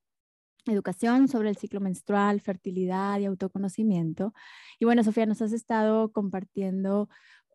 educación 0.66 1.28
sobre 1.28 1.50
el 1.50 1.56
ciclo 1.56 1.80
menstrual, 1.80 2.40
fertilidad 2.40 3.20
y 3.20 3.26
autoconocimiento. 3.26 4.34
Y 4.80 4.86
bueno, 4.86 5.04
Sofía, 5.04 5.24
nos 5.24 5.40
has 5.40 5.52
estado 5.52 6.10
compartiendo 6.10 7.08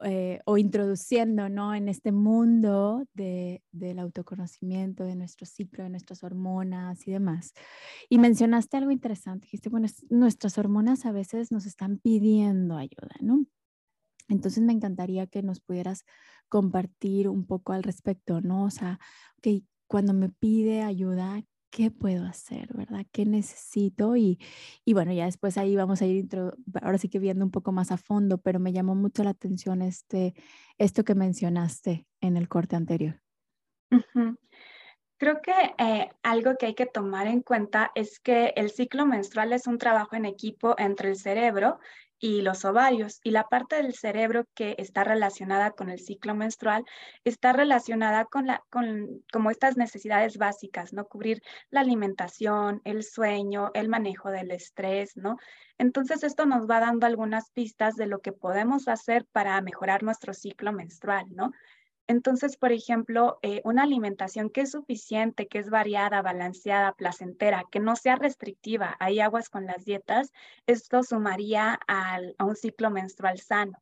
eh, 0.05 0.39
o 0.45 0.57
introduciendo 0.57 1.49
¿no? 1.49 1.75
en 1.75 1.89
este 1.89 2.13
mundo 2.13 3.03
de, 3.13 3.61
del 3.73 3.99
autoconocimiento, 3.99 5.03
de 5.03 5.17
nuestro 5.17 5.45
ciclo, 5.45 5.83
de 5.83 5.89
nuestras 5.89 6.23
hormonas 6.23 7.05
y 7.05 7.11
demás. 7.11 7.51
Y 8.07 8.19
mencionaste 8.19 8.77
algo 8.77 8.91
interesante, 8.91 9.47
dijiste, 9.47 9.67
bueno, 9.67 9.89
nuestras 10.09 10.57
hormonas 10.57 11.05
a 11.05 11.11
veces 11.11 11.51
nos 11.51 11.65
están 11.65 11.97
pidiendo 11.97 12.77
ayuda, 12.77 13.15
¿no? 13.19 13.45
Entonces 14.33 14.63
me 14.63 14.73
encantaría 14.73 15.27
que 15.27 15.41
nos 15.41 15.61
pudieras 15.61 16.03
compartir 16.49 17.29
un 17.29 17.45
poco 17.45 17.73
al 17.73 17.83
respecto, 17.83 18.41
¿no? 18.41 18.65
O 18.65 18.69
sea, 18.69 18.99
ok, 19.37 19.63
cuando 19.87 20.13
me 20.13 20.29
pide 20.29 20.81
ayuda, 20.81 21.41
¿qué 21.69 21.89
puedo 21.89 22.25
hacer, 22.25 22.73
verdad? 22.73 23.05
¿Qué 23.11 23.25
necesito? 23.25 24.15
Y, 24.15 24.39
y 24.85 24.93
bueno, 24.93 25.11
ya 25.13 25.25
después 25.25 25.57
ahí 25.57 25.75
vamos 25.75 26.01
a 26.01 26.05
ir, 26.05 26.27
ahora 26.81 26.97
sí 26.97 27.09
que 27.09 27.19
viendo 27.19 27.43
un 27.45 27.51
poco 27.51 27.71
más 27.71 27.91
a 27.91 27.97
fondo, 27.97 28.37
pero 28.37 28.59
me 28.59 28.73
llamó 28.73 28.93
mucho 28.93 29.23
la 29.23 29.31
atención 29.31 29.81
este, 29.81 30.35
esto 30.77 31.03
que 31.03 31.15
mencionaste 31.15 32.05
en 32.21 32.37
el 32.37 32.47
corte 32.47 32.75
anterior. 32.75 33.21
Creo 35.17 35.41
que 35.41 35.53
eh, 35.77 36.09
algo 36.21 36.57
que 36.57 36.65
hay 36.67 36.75
que 36.75 36.85
tomar 36.85 37.27
en 37.27 37.41
cuenta 37.41 37.91
es 37.95 38.19
que 38.19 38.53
el 38.55 38.69
ciclo 38.69 39.05
menstrual 39.05 39.53
es 39.53 39.67
un 39.67 39.77
trabajo 39.77 40.15
en 40.15 40.25
equipo 40.25 40.75
entre 40.77 41.09
el 41.09 41.15
cerebro 41.15 41.79
y 42.23 42.41
los 42.41 42.63
ovarios. 42.63 43.19
Y 43.21 43.31
la 43.31 43.49
parte 43.49 43.75
del 43.75 43.93
cerebro 43.95 44.45
que 44.53 44.75
está 44.77 45.03
relacionada 45.03 45.71
con 45.71 45.89
el 45.89 45.99
ciclo 45.99 46.33
menstrual 46.33 46.85
está 47.25 47.51
relacionada 47.51 48.23
con, 48.23 48.47
la, 48.47 48.63
con 48.69 49.21
como 49.29 49.51
estas 49.51 49.75
necesidades 49.75 50.37
básicas, 50.37 50.93
¿no? 50.93 51.03
Cubrir 51.03 51.41
la 51.69 51.81
alimentación, 51.81 52.79
el 52.85 53.03
sueño, 53.03 53.71
el 53.73 53.89
manejo 53.89 54.31
del 54.31 54.51
estrés, 54.51 55.17
¿no? 55.17 55.35
Entonces 55.77 56.23
esto 56.23 56.45
nos 56.45 56.65
va 56.65 56.79
dando 56.79 57.07
algunas 57.07 57.51
pistas 57.51 57.95
de 57.95 58.07
lo 58.07 58.19
que 58.19 58.31
podemos 58.31 58.87
hacer 58.87 59.25
para 59.33 59.59
mejorar 59.59 60.01
nuestro 60.01 60.33
ciclo 60.33 60.71
menstrual, 60.71 61.25
¿no? 61.35 61.51
Entonces, 62.07 62.57
por 62.57 62.71
ejemplo, 62.71 63.39
eh, 63.41 63.61
una 63.63 63.83
alimentación 63.83 64.49
que 64.49 64.61
es 64.61 64.71
suficiente, 64.71 65.47
que 65.47 65.59
es 65.59 65.69
variada, 65.69 66.21
balanceada, 66.21 66.93
placentera, 66.93 67.63
que 67.71 67.79
no 67.79 67.95
sea 67.95 68.17
restrictiva, 68.17 68.97
hay 68.99 69.19
aguas 69.19 69.49
con 69.49 69.65
las 69.65 69.85
dietas, 69.85 70.31
esto 70.67 71.03
sumaría 71.03 71.79
a 71.87 72.19
un 72.39 72.55
ciclo 72.55 72.91
menstrual 72.91 73.39
sano, 73.39 73.81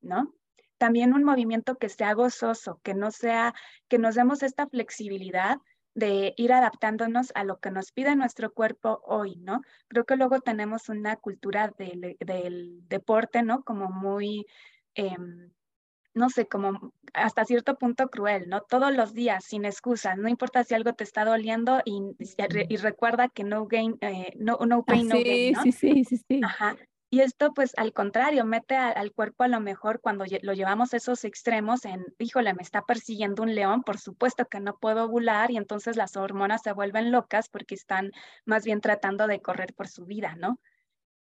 ¿no? 0.00 0.32
También 0.78 1.12
un 1.12 1.24
movimiento 1.24 1.76
que 1.76 1.88
sea 1.88 2.14
gozoso, 2.14 2.80
que 2.84 2.94
no 2.94 3.10
sea, 3.10 3.54
que 3.88 3.98
nos 3.98 4.14
demos 4.14 4.44
esta 4.44 4.68
flexibilidad 4.68 5.58
de 5.94 6.34
ir 6.36 6.52
adaptándonos 6.52 7.32
a 7.34 7.42
lo 7.42 7.58
que 7.58 7.72
nos 7.72 7.90
pide 7.90 8.14
nuestro 8.14 8.52
cuerpo 8.52 9.00
hoy, 9.04 9.34
¿no? 9.36 9.62
Creo 9.88 10.04
que 10.04 10.14
luego 10.14 10.40
tenemos 10.40 10.88
una 10.88 11.16
cultura 11.16 11.72
del, 11.76 12.16
del 12.20 12.88
deporte, 12.88 13.42
¿no? 13.42 13.64
Como 13.64 13.90
muy... 13.90 14.46
Em, 14.94 15.50
no 16.14 16.30
sé, 16.30 16.46
como 16.46 16.92
hasta 17.14 17.44
cierto 17.44 17.76
punto 17.76 18.08
cruel, 18.08 18.48
¿no? 18.48 18.62
Todos 18.62 18.94
los 18.94 19.14
días, 19.14 19.44
sin 19.44 19.64
excusas, 19.64 20.16
no 20.18 20.28
importa 20.28 20.64
si 20.64 20.74
algo 20.74 20.92
te 20.92 21.04
está 21.04 21.24
doliendo 21.24 21.80
y, 21.84 22.02
y 22.68 22.76
recuerda 22.76 23.28
que 23.28 23.44
no 23.44 23.66
gain, 23.66 23.96
eh, 24.00 24.32
no, 24.38 24.58
no 24.66 24.84
pain, 24.84 25.08
no 25.08 25.16
gain, 25.16 25.52
¿no? 25.52 25.62
Sí, 25.62 25.72
sí, 25.72 26.04
sí, 26.04 26.16
sí. 26.28 26.40
Ajá. 26.42 26.76
Y 27.10 27.20
esto, 27.20 27.54
pues, 27.54 27.72
al 27.78 27.94
contrario, 27.94 28.44
mete 28.44 28.76
al 28.76 29.12
cuerpo 29.12 29.44
a 29.44 29.48
lo 29.48 29.60
mejor 29.60 30.00
cuando 30.02 30.26
lo 30.42 30.52
llevamos 30.52 30.92
a 30.92 30.98
esos 30.98 31.24
extremos 31.24 31.86
en, 31.86 32.04
híjole, 32.18 32.52
me 32.52 32.62
está 32.62 32.82
persiguiendo 32.82 33.42
un 33.42 33.54
león, 33.54 33.82
por 33.82 33.96
supuesto 33.96 34.44
que 34.44 34.60
no 34.60 34.76
puedo 34.76 35.04
ovular 35.04 35.50
y 35.50 35.56
entonces 35.56 35.96
las 35.96 36.16
hormonas 36.16 36.60
se 36.62 36.72
vuelven 36.72 37.10
locas 37.10 37.48
porque 37.48 37.74
están 37.74 38.12
más 38.44 38.64
bien 38.64 38.82
tratando 38.82 39.26
de 39.26 39.40
correr 39.40 39.72
por 39.72 39.88
su 39.88 40.04
vida, 40.04 40.36
¿no? 40.36 40.60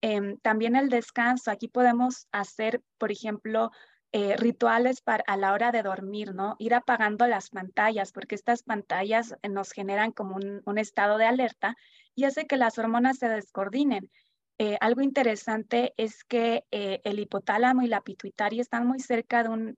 Em, 0.02 0.38
también 0.38 0.76
el 0.76 0.88
descanso, 0.88 1.50
aquí 1.50 1.66
podemos 1.66 2.28
hacer, 2.30 2.80
por 2.96 3.10
ejemplo, 3.10 3.72
eh, 4.14 4.36
rituales 4.36 5.00
para, 5.00 5.24
a 5.26 5.38
la 5.38 5.54
hora 5.54 5.72
de 5.72 5.82
dormir, 5.82 6.34
¿no? 6.34 6.54
Ir 6.58 6.74
apagando 6.74 7.26
las 7.26 7.48
pantallas, 7.48 8.12
porque 8.12 8.34
estas 8.34 8.62
pantallas 8.62 9.34
nos 9.48 9.72
generan 9.72 10.12
como 10.12 10.36
un, 10.36 10.78
estado 10.78 11.16
de 11.16 11.24
alerta 11.24 11.76
y 12.14 12.24
hace 12.24 12.46
que 12.46 12.58
las 12.58 12.78
hormonas 12.78 13.16
se 13.16 13.30
descoordinen. 13.30 14.10
Eh, 14.58 14.76
algo 14.82 15.00
interesante 15.00 15.94
es 15.96 16.24
que 16.24 16.64
eh, 16.70 17.00
el 17.04 17.20
hipotálamo 17.20 17.80
y 17.80 17.88
la 17.88 18.02
pituitaria 18.02 18.60
están 18.60 18.86
muy 18.86 19.00
cerca 19.00 19.44
de 19.44 19.48
un, 19.48 19.74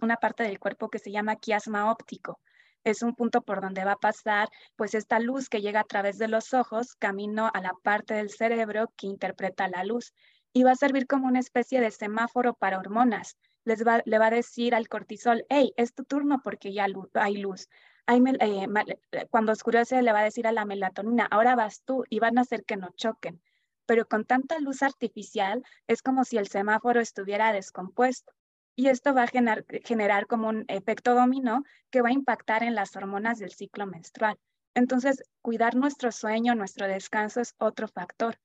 una 0.00 0.16
parte 0.18 0.44
del 0.44 0.60
cuerpo 0.60 0.88
que 0.88 1.00
se 1.00 1.10
llama 1.10 1.34
quiasma 1.34 1.90
óptico. 1.90 2.38
Es 2.84 3.02
un 3.02 3.16
punto 3.16 3.42
por 3.42 3.60
donde 3.60 3.84
va 3.84 3.92
a 3.92 3.96
pasar 3.96 4.48
pues 4.76 4.94
esta 4.94 5.18
luz 5.18 5.48
que 5.48 5.60
llega 5.60 5.80
a 5.80 5.84
través 5.84 6.18
de 6.18 6.28
los 6.28 6.54
ojos 6.54 6.94
camino 6.94 7.50
a 7.52 7.60
la 7.60 7.72
parte 7.82 8.14
del 8.14 8.30
cerebro 8.30 8.92
que 8.96 9.08
interpreta 9.08 9.66
la 9.66 9.82
luz 9.82 10.12
y 10.56 10.62
va 10.62 10.70
a 10.70 10.74
servir 10.74 11.06
como 11.06 11.26
una 11.26 11.40
especie 11.40 11.82
de 11.82 11.90
semáforo 11.90 12.54
para 12.54 12.78
hormonas. 12.78 13.36
Les 13.64 13.86
va, 13.86 14.00
le 14.06 14.18
va 14.18 14.28
a 14.28 14.30
decir 14.30 14.74
al 14.74 14.88
cortisol, 14.88 15.44
hey, 15.50 15.74
es 15.76 15.92
tu 15.92 16.04
turno 16.04 16.40
porque 16.42 16.72
ya 16.72 16.86
hay 17.12 17.36
luz. 17.36 17.68
Hay, 18.06 18.22
eh, 18.40 18.66
eh, 19.12 19.26
cuando 19.28 19.52
oscurece 19.52 20.00
le 20.00 20.12
va 20.14 20.20
a 20.20 20.24
decir 20.24 20.46
a 20.46 20.52
la 20.52 20.64
melatonina, 20.64 21.26
ahora 21.30 21.56
vas 21.56 21.82
tú 21.84 22.04
y 22.08 22.20
van 22.20 22.38
a 22.38 22.40
hacer 22.40 22.64
que 22.64 22.78
no 22.78 22.88
choquen. 22.96 23.42
Pero 23.84 24.08
con 24.08 24.24
tanta 24.24 24.58
luz 24.58 24.82
artificial 24.82 25.62
es 25.88 26.00
como 26.00 26.24
si 26.24 26.38
el 26.38 26.48
semáforo 26.48 27.02
estuviera 27.02 27.52
descompuesto. 27.52 28.32
Y 28.74 28.88
esto 28.88 29.12
va 29.12 29.24
a 29.24 29.26
generar, 29.26 29.66
generar 29.84 30.26
como 30.26 30.48
un 30.48 30.64
efecto 30.68 31.14
dominó 31.14 31.64
que 31.90 32.00
va 32.00 32.08
a 32.08 32.12
impactar 32.12 32.62
en 32.62 32.74
las 32.74 32.96
hormonas 32.96 33.38
del 33.38 33.52
ciclo 33.52 33.86
menstrual. 33.86 34.38
Entonces, 34.72 35.22
cuidar 35.42 35.74
nuestro 35.74 36.12
sueño, 36.12 36.54
nuestro 36.54 36.88
descanso 36.88 37.42
es 37.42 37.54
otro 37.58 37.88
factor. 37.88 38.38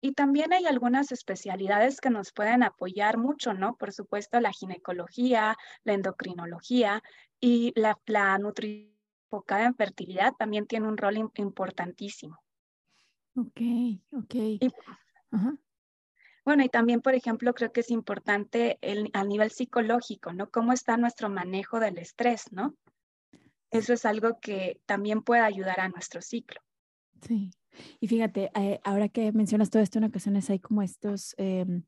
Y 0.00 0.12
también 0.12 0.52
hay 0.52 0.66
algunas 0.66 1.12
especialidades 1.12 2.00
que 2.00 2.10
nos 2.10 2.32
pueden 2.32 2.62
apoyar 2.62 3.18
mucho, 3.18 3.52
¿no? 3.52 3.76
Por 3.76 3.92
supuesto, 3.92 4.40
la 4.40 4.52
ginecología, 4.52 5.56
la 5.84 5.92
endocrinología 5.92 7.02
y 7.38 7.72
la, 7.78 7.98
la 8.06 8.38
nutrición 8.38 8.90
enfocada 9.30 9.64
en 9.66 9.76
fertilidad 9.76 10.34
también 10.36 10.66
tiene 10.66 10.88
un 10.88 10.96
rol 10.96 11.16
importantísimo. 11.34 12.42
Ok, 13.36 13.60
ok. 14.12 14.34
Bueno, 16.44 16.64
y 16.64 16.68
también, 16.68 17.00
por 17.00 17.14
ejemplo, 17.14 17.54
creo 17.54 17.70
que 17.70 17.80
es 17.80 17.90
importante 17.90 18.78
el, 18.80 19.10
a 19.12 19.22
nivel 19.22 19.52
psicológico, 19.52 20.32
¿no? 20.32 20.50
¿Cómo 20.50 20.72
está 20.72 20.96
nuestro 20.96 21.28
manejo 21.28 21.78
del 21.78 21.98
estrés, 21.98 22.50
¿no? 22.50 22.74
Eso 23.70 23.92
es 23.92 24.04
algo 24.04 24.40
que 24.40 24.80
también 24.84 25.22
puede 25.22 25.42
ayudar 25.42 25.78
a 25.78 25.88
nuestro 25.88 26.20
ciclo. 26.22 26.60
Sí. 27.26 27.50
Y 28.00 28.08
fíjate, 28.08 28.50
eh, 28.54 28.80
ahora 28.84 29.08
que 29.08 29.32
mencionas 29.32 29.70
todo 29.70 29.82
esto, 29.82 29.98
en 29.98 30.04
ocasiones 30.04 30.50
hay 30.50 30.58
como 30.58 30.82
estos, 30.82 31.34
em, 31.38 31.84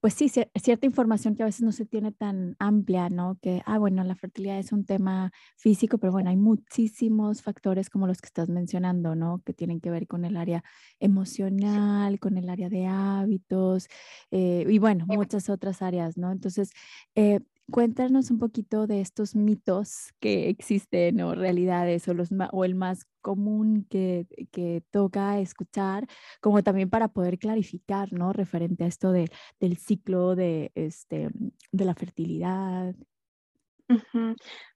pues 0.00 0.14
sí, 0.14 0.28
cierta 0.28 0.86
información 0.86 1.34
que 1.34 1.42
a 1.42 1.46
veces 1.46 1.62
no 1.62 1.72
se 1.72 1.84
tiene 1.84 2.12
tan 2.12 2.54
amplia, 2.58 3.10
¿no? 3.10 3.36
Que, 3.42 3.60
ah, 3.66 3.78
bueno, 3.78 4.04
la 4.04 4.14
fertilidad 4.14 4.58
es 4.58 4.72
un 4.72 4.84
tema 4.86 5.32
físico, 5.56 5.98
pero 5.98 6.12
bueno, 6.12 6.30
hay 6.30 6.36
muchísimos 6.36 7.42
factores 7.42 7.90
como 7.90 8.06
los 8.06 8.20
que 8.20 8.26
estás 8.26 8.48
mencionando, 8.48 9.14
¿no? 9.16 9.42
Que 9.44 9.52
tienen 9.52 9.80
que 9.80 9.90
ver 9.90 10.06
con 10.06 10.24
el 10.24 10.36
área 10.36 10.62
emocional, 11.00 12.20
con 12.20 12.38
el 12.38 12.48
área 12.48 12.68
de 12.70 12.86
hábitos 12.86 13.88
eh, 14.30 14.64
y 14.68 14.78
bueno, 14.78 15.06
muchas 15.08 15.50
otras 15.50 15.82
áreas, 15.82 16.16
¿no? 16.16 16.30
Entonces, 16.32 16.70
eh, 17.16 17.40
Cuéntanos 17.70 18.30
un 18.30 18.38
poquito 18.38 18.86
de 18.86 19.00
estos 19.00 19.34
mitos 19.34 20.12
que 20.20 20.48
existen 20.48 21.20
o 21.20 21.34
realidades 21.34 22.06
o, 22.06 22.14
los, 22.14 22.28
o 22.52 22.64
el 22.64 22.76
más 22.76 23.06
común 23.20 23.86
que, 23.90 24.28
que, 24.52 24.84
toca 24.92 25.40
escuchar, 25.40 26.06
como 26.40 26.62
también 26.62 26.90
para 26.90 27.08
poder 27.08 27.38
clarificar, 27.38 28.12
¿no? 28.12 28.32
Referente 28.32 28.84
a 28.84 28.86
esto 28.86 29.10
de, 29.10 29.28
del 29.58 29.78
ciclo 29.78 30.36
de, 30.36 30.70
este, 30.76 31.30
de 31.72 31.84
la 31.84 31.94
fertilidad. 31.94 32.94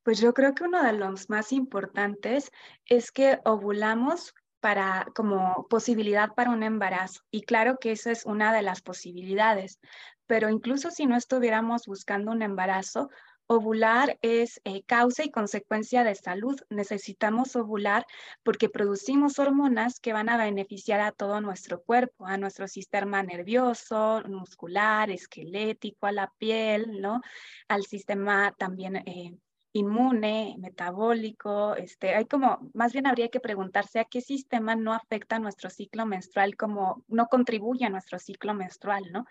Pues 0.02 0.20
yo 0.20 0.34
creo 0.34 0.54
que 0.54 0.64
uno 0.64 0.82
de 0.82 0.92
los 0.92 1.30
más 1.30 1.52
importantes 1.52 2.50
es 2.86 3.12
que 3.12 3.38
ovulamos 3.44 4.34
para 4.60 5.06
como 5.14 5.66
posibilidad 5.68 6.34
para 6.34 6.50
un 6.50 6.62
embarazo. 6.62 7.22
Y 7.30 7.42
claro 7.42 7.78
que 7.80 7.92
esa 7.92 8.10
es 8.10 8.26
una 8.26 8.52
de 8.52 8.62
las 8.62 8.82
posibilidades, 8.82 9.80
pero 10.30 10.48
incluso 10.48 10.92
si 10.92 11.06
no 11.06 11.16
estuviéramos 11.16 11.86
buscando 11.86 12.30
un 12.30 12.42
embarazo, 12.42 13.10
ovular 13.48 14.16
es 14.22 14.60
eh, 14.62 14.84
causa 14.84 15.24
y 15.24 15.32
consecuencia 15.32 16.04
de 16.04 16.14
salud. 16.14 16.56
Necesitamos 16.68 17.56
ovular 17.56 18.06
porque 18.44 18.68
producimos 18.68 19.40
hormonas 19.40 19.98
que 19.98 20.12
van 20.12 20.28
a 20.28 20.36
beneficiar 20.36 21.00
a 21.00 21.10
todo 21.10 21.40
nuestro 21.40 21.82
cuerpo, 21.82 22.28
a 22.28 22.36
nuestro 22.36 22.68
sistema 22.68 23.24
nervioso, 23.24 24.22
muscular, 24.28 25.10
esquelético, 25.10 26.06
a 26.06 26.12
la 26.12 26.32
piel, 26.38 27.00
¿no? 27.00 27.22
Al 27.66 27.82
sistema 27.86 28.54
también 28.56 28.98
eh, 28.98 29.36
inmune, 29.72 30.54
metabólico, 30.60 31.74
este, 31.74 32.14
hay 32.14 32.26
como, 32.26 32.70
más 32.72 32.92
bien 32.92 33.08
habría 33.08 33.30
que 33.30 33.40
preguntarse 33.40 33.98
a 33.98 34.04
qué 34.04 34.20
sistema 34.20 34.76
no 34.76 34.92
afecta 34.94 35.40
nuestro 35.40 35.70
ciclo 35.70 36.06
menstrual, 36.06 36.56
como 36.56 37.04
no 37.08 37.26
contribuye 37.26 37.84
a 37.84 37.90
nuestro 37.90 38.20
ciclo 38.20 38.54
menstrual, 38.54 39.10
¿no? 39.10 39.26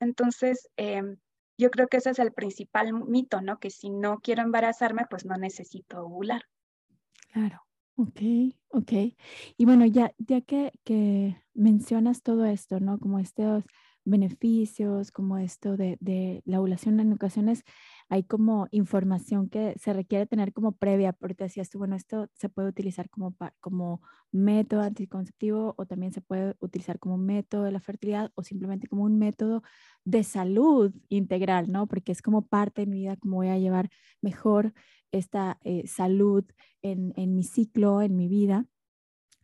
Entonces, 0.00 0.68
em, 0.76 1.18
yo 1.58 1.70
creo 1.70 1.88
que 1.88 1.98
ese 1.98 2.10
es 2.10 2.18
el 2.18 2.32
principal 2.32 2.92
mito, 2.92 3.40
¿no? 3.40 3.58
Que 3.58 3.70
si 3.70 3.90
no 3.90 4.20
quiero 4.20 4.42
embarazarme, 4.42 5.06
pues 5.10 5.24
no 5.24 5.36
necesito 5.36 6.04
ovular. 6.04 6.42
Claro, 7.32 7.62
ok, 7.96 8.20
ok. 8.68 8.92
Y 9.56 9.64
bueno, 9.64 9.84
ya, 9.86 10.14
ya 10.18 10.40
que, 10.40 10.72
que 10.84 11.36
mencionas 11.54 12.22
todo 12.22 12.44
esto, 12.44 12.80
¿no? 12.80 12.98
Como 12.98 13.18
estos 13.18 13.64
beneficios, 14.04 15.10
como 15.10 15.38
esto 15.38 15.76
de, 15.76 15.98
de 16.00 16.42
la 16.44 16.60
ovulación 16.60 17.00
en 17.00 17.12
ocasiones, 17.12 17.64
hay 18.08 18.24
como 18.24 18.68
información 18.70 19.48
que 19.48 19.74
se 19.78 19.92
requiere 19.92 20.26
tener 20.26 20.52
como 20.52 20.72
previa, 20.72 21.12
porque 21.12 21.44
decías 21.44 21.68
tú, 21.70 21.78
bueno, 21.78 21.96
esto 21.96 22.28
se 22.34 22.48
puede 22.48 22.68
utilizar 22.68 23.10
como, 23.10 23.36
como 23.60 24.00
método 24.32 24.82
anticonceptivo 24.82 25.74
o 25.76 25.86
también 25.86 26.12
se 26.12 26.20
puede 26.20 26.54
utilizar 26.60 26.98
como 26.98 27.18
método 27.18 27.64
de 27.64 27.72
la 27.72 27.80
fertilidad 27.80 28.30
o 28.34 28.42
simplemente 28.42 28.88
como 28.88 29.04
un 29.04 29.18
método 29.18 29.62
de 30.04 30.24
salud 30.24 30.94
integral, 31.08 31.70
¿no? 31.70 31.86
Porque 31.86 32.12
es 32.12 32.22
como 32.22 32.46
parte 32.46 32.82
de 32.82 32.86
mi 32.86 33.00
vida, 33.00 33.16
como 33.16 33.36
voy 33.36 33.48
a 33.48 33.58
llevar 33.58 33.90
mejor 34.22 34.72
esta 35.12 35.58
eh, 35.62 35.86
salud 35.86 36.44
en, 36.82 37.12
en 37.16 37.34
mi 37.34 37.44
ciclo, 37.44 38.02
en 38.02 38.16
mi 38.16 38.28
vida. 38.28 38.66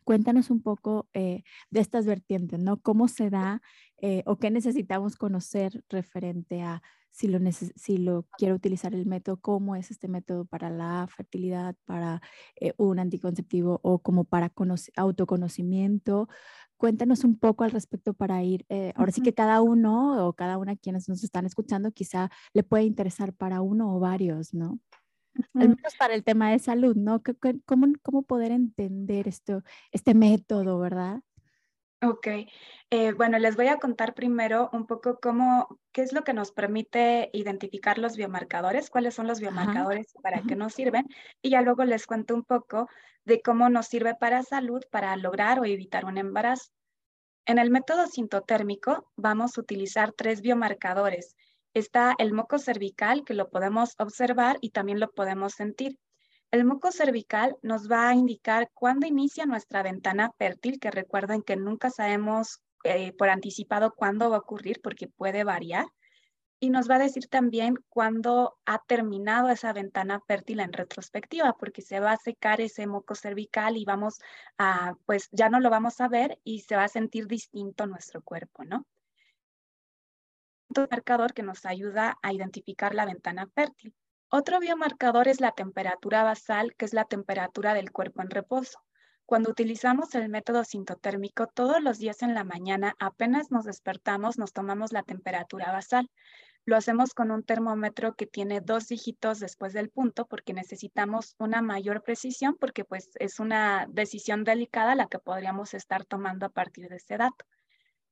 Cuéntanos 0.05 0.51
un 0.51 0.61
poco 0.61 1.09
eh, 1.15 1.43
de 1.71 1.79
estas 1.79 2.05
vertientes, 2.05 2.59
¿no? 2.59 2.79
¿Cómo 2.79 3.07
se 3.07 3.31
da 3.31 3.63
eh, 3.97 4.21
o 4.27 4.37
qué 4.37 4.51
necesitamos 4.51 5.15
conocer 5.15 5.83
referente 5.89 6.61
a 6.61 6.83
si 7.09 7.27
lo, 7.27 7.39
si 7.51 7.97
lo 7.97 8.27
quiero 8.37 8.53
utilizar 8.53 8.93
el 8.93 9.07
método, 9.07 9.37
cómo 9.37 9.75
es 9.75 9.89
este 9.89 10.07
método 10.07 10.45
para 10.45 10.69
la 10.69 11.07
fertilidad, 11.07 11.75
para 11.85 12.21
eh, 12.59 12.73
un 12.77 12.99
anticonceptivo 12.99 13.79
o 13.83 13.99
como 13.99 14.25
para 14.25 14.53
autoconocimiento. 14.95 16.29
Cuéntanos 16.77 17.23
un 17.23 17.39
poco 17.39 17.63
al 17.63 17.71
respecto 17.71 18.13
para 18.13 18.43
ir, 18.43 18.65
ahora 18.95 19.11
sí 19.11 19.21
que 19.21 19.33
cada 19.33 19.61
uno 19.61 20.27
o 20.27 20.33
cada 20.33 20.57
una 20.59 20.75
quienes 20.75 21.09
nos 21.09 21.23
están 21.23 21.45
escuchando 21.45 21.91
quizá 21.91 22.29
le 22.53 22.63
puede 22.63 22.83
interesar 22.83 23.33
para 23.33 23.61
uno 23.61 23.95
o 23.95 23.99
varios, 23.99 24.53
¿no? 24.53 24.79
Al 25.53 25.69
menos 25.69 25.95
para 25.97 26.13
el 26.13 26.23
tema 26.23 26.51
de 26.51 26.59
salud, 26.59 26.95
¿no? 26.95 27.21
¿Cómo, 27.65 27.87
cómo 28.01 28.23
poder 28.23 28.51
entender 28.51 29.27
esto, 29.27 29.63
este 29.91 30.13
método, 30.13 30.79
verdad? 30.79 31.21
Ok, 32.01 32.27
eh, 32.91 33.13
bueno, 33.13 33.39
les 33.39 33.55
voy 33.55 33.67
a 33.67 33.77
contar 33.77 34.13
primero 34.13 34.69
un 34.73 34.85
poco 34.85 35.19
cómo, 35.19 35.79
qué 35.91 36.01
es 36.01 36.13
lo 36.13 36.23
que 36.23 36.33
nos 36.33 36.51
permite 36.51 37.29
identificar 37.33 37.97
los 37.97 38.15
biomarcadores, 38.15 38.89
cuáles 38.89 39.15
son 39.15 39.27
los 39.27 39.39
biomarcadores 39.39 40.13
y 40.13 40.21
para 40.21 40.43
qué 40.43 40.55
nos 40.55 40.73
sirven, 40.73 41.07
y 41.41 41.51
ya 41.51 41.61
luego 41.61 41.83
les 41.83 42.05
cuento 42.05 42.35
un 42.35 42.43
poco 42.43 42.89
de 43.23 43.41
cómo 43.41 43.69
nos 43.69 43.87
sirve 43.87 44.13
para 44.13 44.43
salud 44.43 44.83
para 44.91 45.15
lograr 45.15 45.59
o 45.59 45.65
evitar 45.65 46.05
un 46.05 46.17
embarazo. 46.17 46.69
En 47.47 47.59
el 47.59 47.71
método 47.71 48.07
sintotérmico 48.07 49.11
vamos 49.15 49.57
a 49.57 49.61
utilizar 49.61 50.11
tres 50.11 50.41
biomarcadores. 50.41 51.35
Está 51.75 52.15
el 52.19 52.31
moco 52.31 52.57
cervical, 52.57 53.25
que 53.25 53.33
lo 53.33 53.49
podemos 53.49 53.95
observar 53.99 54.57
y 54.61 54.69
también 54.69 55.01
lo 55.01 55.11
podemos 55.11 55.55
sentir. 55.55 55.99
El 56.49 56.63
moco 56.63 56.89
cervical 56.89 57.57
nos 57.63 57.91
va 57.91 58.07
a 58.07 58.13
indicar 58.13 58.71
cuándo 58.73 59.05
inicia 59.07 59.45
nuestra 59.45 59.83
ventana 59.83 60.31
fértil, 60.37 60.79
que 60.79 60.89
recuerden 60.89 61.41
que 61.41 61.57
nunca 61.57 61.89
sabemos 61.89 62.61
eh, 62.85 63.11
por 63.17 63.27
anticipado 63.27 63.93
cuándo 63.93 64.29
va 64.29 64.37
a 64.37 64.39
ocurrir 64.39 64.79
porque 64.81 65.09
puede 65.09 65.43
variar. 65.43 65.85
Y 66.61 66.69
nos 66.69 66.89
va 66.89 66.95
a 66.95 66.99
decir 66.99 67.27
también 67.27 67.75
cuándo 67.89 68.57
ha 68.65 68.79
terminado 68.87 69.49
esa 69.49 69.73
ventana 69.73 70.21
fértil 70.25 70.61
en 70.61 70.71
retrospectiva, 70.71 71.57
porque 71.59 71.81
se 71.81 71.99
va 71.99 72.13
a 72.13 72.17
secar 72.17 72.61
ese 72.61 72.87
moco 72.87 73.15
cervical 73.15 73.75
y 73.75 73.83
vamos 73.83 74.19
a, 74.57 74.93
pues 75.05 75.27
ya 75.33 75.49
no 75.49 75.59
lo 75.59 75.69
vamos 75.69 75.99
a 75.99 76.07
ver 76.07 76.39
y 76.45 76.61
se 76.61 76.77
va 76.77 76.85
a 76.85 76.87
sentir 76.87 77.27
distinto 77.27 77.85
nuestro 77.85 78.21
cuerpo, 78.21 78.63
¿no? 78.63 78.85
Marcador 80.81 81.33
que 81.33 81.43
nos 81.43 81.65
ayuda 81.65 82.17
a 82.21 82.33
identificar 82.33 82.93
la 82.93 83.05
ventana 83.05 83.47
fértil. 83.47 83.95
Otro 84.29 84.59
biomarcador 84.59 85.27
es 85.27 85.39
la 85.39 85.51
temperatura 85.51 86.23
basal, 86.23 86.75
que 86.75 86.85
es 86.85 86.93
la 86.93 87.05
temperatura 87.05 87.73
del 87.73 87.91
cuerpo 87.91 88.21
en 88.21 88.29
reposo. 88.29 88.79
Cuando 89.25 89.49
utilizamos 89.49 90.13
el 90.13 90.29
método 90.29 90.63
sintotérmico, 90.63 91.47
todos 91.47 91.81
los 91.81 91.97
días 91.97 92.21
en 92.21 92.33
la 92.33 92.43
mañana, 92.43 92.95
apenas 92.99 93.49
nos 93.49 93.65
despertamos, 93.65 94.37
nos 94.37 94.53
tomamos 94.53 94.91
la 94.91 95.03
temperatura 95.03 95.71
basal. 95.71 96.11
Lo 96.65 96.75
hacemos 96.75 97.13
con 97.13 97.31
un 97.31 97.43
termómetro 97.43 98.15
que 98.15 98.27
tiene 98.27 98.61
dos 98.61 98.87
dígitos 98.87 99.39
después 99.39 99.73
del 99.73 99.89
punto 99.89 100.27
porque 100.27 100.53
necesitamos 100.53 101.35
una 101.39 101.61
mayor 101.61 102.03
precisión 102.03 102.55
porque 102.59 102.85
pues 102.85 103.11
es 103.15 103.39
una 103.39 103.87
decisión 103.89 104.43
delicada 104.43 104.95
la 104.95 105.07
que 105.07 105.19
podríamos 105.19 105.73
estar 105.73 106.05
tomando 106.05 106.47
a 106.47 106.49
partir 106.49 106.89
de 106.89 106.97
ese 106.97 107.17
dato. 107.17 107.45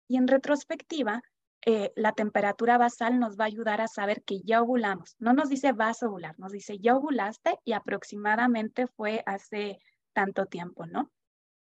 Y 0.08 0.18
en 0.18 0.28
retrospectiva, 0.28 1.24
eh, 1.66 1.94
la 1.96 2.12
temperatura 2.12 2.78
basal 2.78 3.20
nos 3.20 3.40
va 3.40 3.46
a 3.46 3.48
ayudar 3.48 3.80
a 3.80 3.88
saber 3.88 4.24
que 4.24 4.42
ya 4.42 4.62
ovulamos. 4.62 5.16
No 5.20 5.32
nos 5.34 5.50
dice 5.50 5.72
vas 5.72 6.04
a 6.04 6.08
ovular, 6.08 6.38
nos 6.38 6.52
dice 6.52 6.78
ya 6.80 6.96
ovulaste 6.96 7.58
y 7.64 7.72
aproximadamente 7.72 8.88
fue 8.88 9.24
hace 9.26 9.80
tanto 10.12 10.46
tiempo, 10.46 10.86
¿no? 10.86 11.10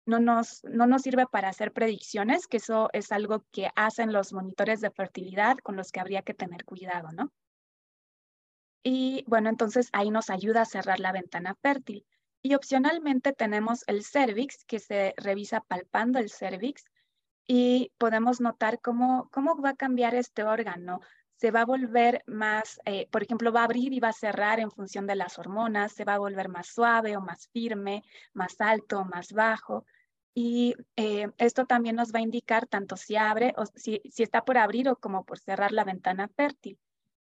No 0.06 0.20
nos, 0.20 0.64
no 0.66 0.86
nos 0.86 1.02
sirve 1.02 1.26
para 1.28 1.50
hacer 1.50 1.72
predicciones, 1.72 2.48
que 2.48 2.58
eso 2.58 2.90
es 2.94 3.12
algo 3.12 3.46
que 3.52 3.70
hacen 3.76 4.12
los 4.12 4.34
monitores 4.34 4.82
de 4.82 4.92
fertilidad 4.92 5.58
con 5.60 5.78
los 5.78 5.92
que 5.92 6.00
habría 6.02 6.22
que 6.22 6.34
tener 6.34 6.66
cuidado, 6.66 7.12
¿no? 7.14 7.32
Y 8.84 9.24
bueno, 9.28 9.50
entonces 9.50 9.90
ahí 9.94 10.12
nos 10.12 10.30
ayuda 10.30 10.62
a 10.62 10.66
cerrar 10.66 11.00
la 11.00 11.12
ventana 11.12 11.56
fértil. 11.56 12.06
Y 12.44 12.54
opcionalmente 12.54 13.34
tenemos 13.34 13.84
el 13.88 14.04
cervix, 14.04 14.64
que 14.66 14.80
se 14.80 15.16
revisa 15.18 15.62
palpando 15.62 16.20
el 16.20 16.30
cervix 16.30 16.84
y 17.48 17.92
podemos 17.98 18.42
notar 18.42 18.80
cómo, 18.82 19.30
cómo 19.32 19.56
va 19.62 19.72
a 19.72 19.76
cambiar 19.76 20.16
este 20.16 20.44
órgano. 20.44 21.02
Se 21.38 21.52
va 21.52 21.62
a 21.62 21.66
volver 21.66 22.24
más, 22.28 22.80
eh, 22.86 23.08
por 23.12 23.24
ejemplo, 23.24 23.52
va 23.52 23.62
a 23.62 23.66
abrir 23.66 23.94
y 23.94 24.00
va 24.00 24.10
a 24.10 24.14
cerrar 24.14 24.60
en 24.60 24.72
función 24.72 25.06
de 25.06 25.16
las 25.16 25.38
hormonas, 25.38 25.92
se 25.94 26.06
va 26.06 26.16
a 26.16 26.20
volver 26.20 26.50
más 26.50 26.68
suave 26.68 27.18
o 27.18 27.22
más 27.22 27.50
firme, 27.50 28.04
más 28.34 28.56
alto 28.60 29.00
o 29.00 29.06
más 29.06 29.34
bajo. 29.34 29.86
Y 30.34 30.76
eh, 30.96 31.30
esto 31.38 31.66
también 31.66 31.96
nos 31.96 32.14
va 32.14 32.20
a 32.20 32.24
indicar 32.24 32.68
tanto 32.68 32.98
si 32.98 33.16
abre 33.16 33.54
o 33.58 33.66
si, 33.66 34.02
si 34.10 34.24
está 34.24 34.44
por 34.44 34.58
abrir 34.58 34.90
o 34.90 34.96
como 34.98 35.24
por 35.26 35.40
cerrar 35.40 35.72
la 35.72 35.84
ventana 35.84 36.28
fértil. 36.30 36.80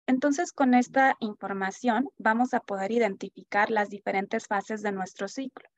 Entonces, 0.06 0.52
con 0.52 0.74
esta 0.74 1.16
información 1.20 2.08
vamos 2.16 2.54
a 2.54 2.60
poder 2.60 2.92
identificar 2.92 3.70
las 3.70 3.90
diferentes 3.90 4.46
fases 4.46 4.82
de 4.82 4.92
nuestro 4.92 5.26
ciclo. 5.28 5.68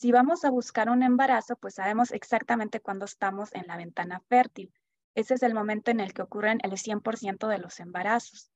Si 0.00 0.12
vamos 0.12 0.44
a 0.44 0.50
buscar 0.50 0.90
un 0.90 1.02
embarazo, 1.02 1.56
pues 1.56 1.74
sabemos 1.74 2.12
exactamente 2.12 2.78
cuándo 2.78 3.04
estamos 3.04 3.52
en 3.52 3.66
la 3.66 3.76
ventana 3.76 4.20
fértil. 4.28 4.72
Ese 5.16 5.34
es 5.34 5.42
el 5.42 5.54
momento 5.54 5.90
en 5.90 5.98
el 5.98 6.14
que 6.14 6.22
ocurren 6.22 6.60
el 6.62 6.70
100% 6.78 7.48
de 7.48 7.58
los 7.58 7.80
embarazos. 7.80 8.52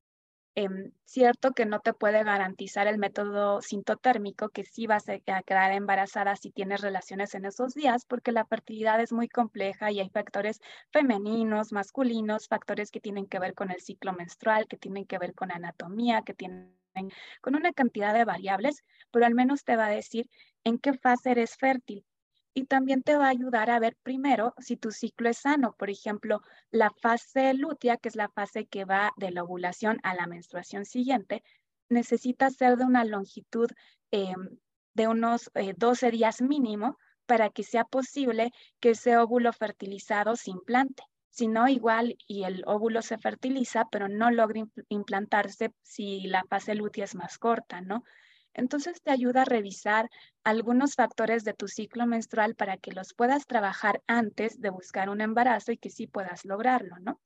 Em, 0.55 0.93
cierto 1.07 1.53
que 1.53 1.65
no 1.67 1.81
te 1.81 1.95
puede 1.95 2.25
garantizar 2.25 2.87
el 2.87 2.99
método 2.99 3.63
sintotérmico 3.63 4.51
que 4.51 4.65
sí 4.65 4.87
vas 4.87 5.09
a 5.09 5.19
quedar 5.19 5.73
embarazada 5.73 6.37
si 6.37 6.51
tienes 6.51 6.83
relaciones 6.83 7.35
en 7.35 7.47
esos 7.47 7.73
días, 7.75 8.05
porque 8.07 8.33
la 8.33 8.45
fertilidad 8.45 9.01
es 9.01 9.13
muy 9.13 9.29
compleja 9.29 9.91
y 9.91 10.01
hay 10.01 10.11
factores 10.11 10.61
femeninos, 10.91 11.73
masculinos, 11.73 12.49
factores 12.49 12.91
que 12.91 13.01
tienen 13.01 13.27
que 13.27 13.39
ver 13.39 13.55
con 13.55 13.71
el 13.71 13.81
ciclo 13.81 14.13
menstrual, 14.13 14.67
que 14.69 14.77
tienen 14.77 15.07
que 15.07 15.19
ver 15.19 15.35
con 15.35 15.51
anatomía, 15.53 16.21
que 16.23 16.35
tienen 16.35 16.77
con 17.41 17.55
una 17.55 17.73
cantidad 17.73 18.13
de 18.13 18.27
variables, 18.27 18.85
pero 19.11 19.25
al 19.25 19.35
menos 19.35 19.65
te 19.65 19.77
va 19.77 19.87
a 19.87 19.91
decir 19.91 20.29
en 20.65 20.79
qué 20.79 20.93
fase 20.93 21.31
eres 21.31 21.57
fértil. 21.57 22.05
Y 22.55 22.65
también 22.65 23.03
te 23.03 23.17
va 23.17 23.27
a 23.27 23.31
ayudar 23.31 23.71
a 23.71 23.79
ver 23.79 23.97
primero 24.03 24.55
si 24.59 24.77
tu 24.77 24.91
ciclo 24.91 25.29
es 25.31 25.39
sano. 25.39 25.75
Por 25.79 25.89
ejemplo, 25.91 26.43
la 26.71 26.91
fase 26.91 27.55
lútea, 27.55 27.97
que 27.97 28.09
es 28.09 28.17
la 28.17 28.29
fase 28.29 28.67
que 28.67 28.85
va 28.85 29.13
de 29.17 29.31
la 29.31 29.43
ovulación 29.43 29.99
a 30.03 30.15
la 30.15 30.27
menstruación 30.27 30.85
siguiente, 30.85 31.43
necesita 31.89 32.51
ser 32.51 32.77
de 32.77 32.85
una 32.85 33.05
longitud 33.05 33.71
em, 34.11 34.59
de 34.95 35.09
unos 35.09 35.51
12 35.77 36.09
eh, 36.09 36.11
días 36.11 36.43
mínimo 36.43 36.99
para 37.27 37.51
que 37.51 37.63
sea 37.63 37.85
posible 37.85 38.53
que 38.81 38.91
ese 38.91 39.17
óvulo 39.17 39.53
fertilizado 39.53 40.37
se 40.37 40.51
implante. 40.51 41.03
Si 41.31 41.49
no, 41.49 41.67
igual 41.69 42.17
y 42.27 42.45
el 42.45 42.63
óvulo 42.67 43.01
se 43.01 43.17
fertiliza, 43.17 43.87
pero 43.91 44.09
no 44.09 44.31
logra 44.31 44.65
implantarse 44.91 45.73
si 45.83 46.27
la 46.27 46.45
fase 46.45 46.75
lútea 46.75 47.05
es 47.05 47.15
más 47.15 47.39
corta, 47.39 47.81
¿no? 47.81 48.05
Entonces 48.55 49.03
te 49.03 49.11
ayuda 49.11 49.43
a 49.43 49.47
revisar 49.47 50.11
algunos 50.45 50.95
factores 50.95 51.45
de 51.45 51.55
tu 51.55 51.69
ciclo 51.69 52.07
menstrual 52.07 52.55
para 52.55 52.77
que 52.77 52.93
los 52.93 53.15
puedas 53.15 53.47
trabajar 53.47 54.03
antes 54.07 54.61
de 54.61 54.71
buscar 54.71 55.09
un 55.09 55.21
embarazo 55.21 55.73
y 55.73 55.79
que 55.79 55.91
sí 55.91 56.07
puedas 56.07 56.45
lograrlo, 56.45 56.97
¿no? 57.01 57.21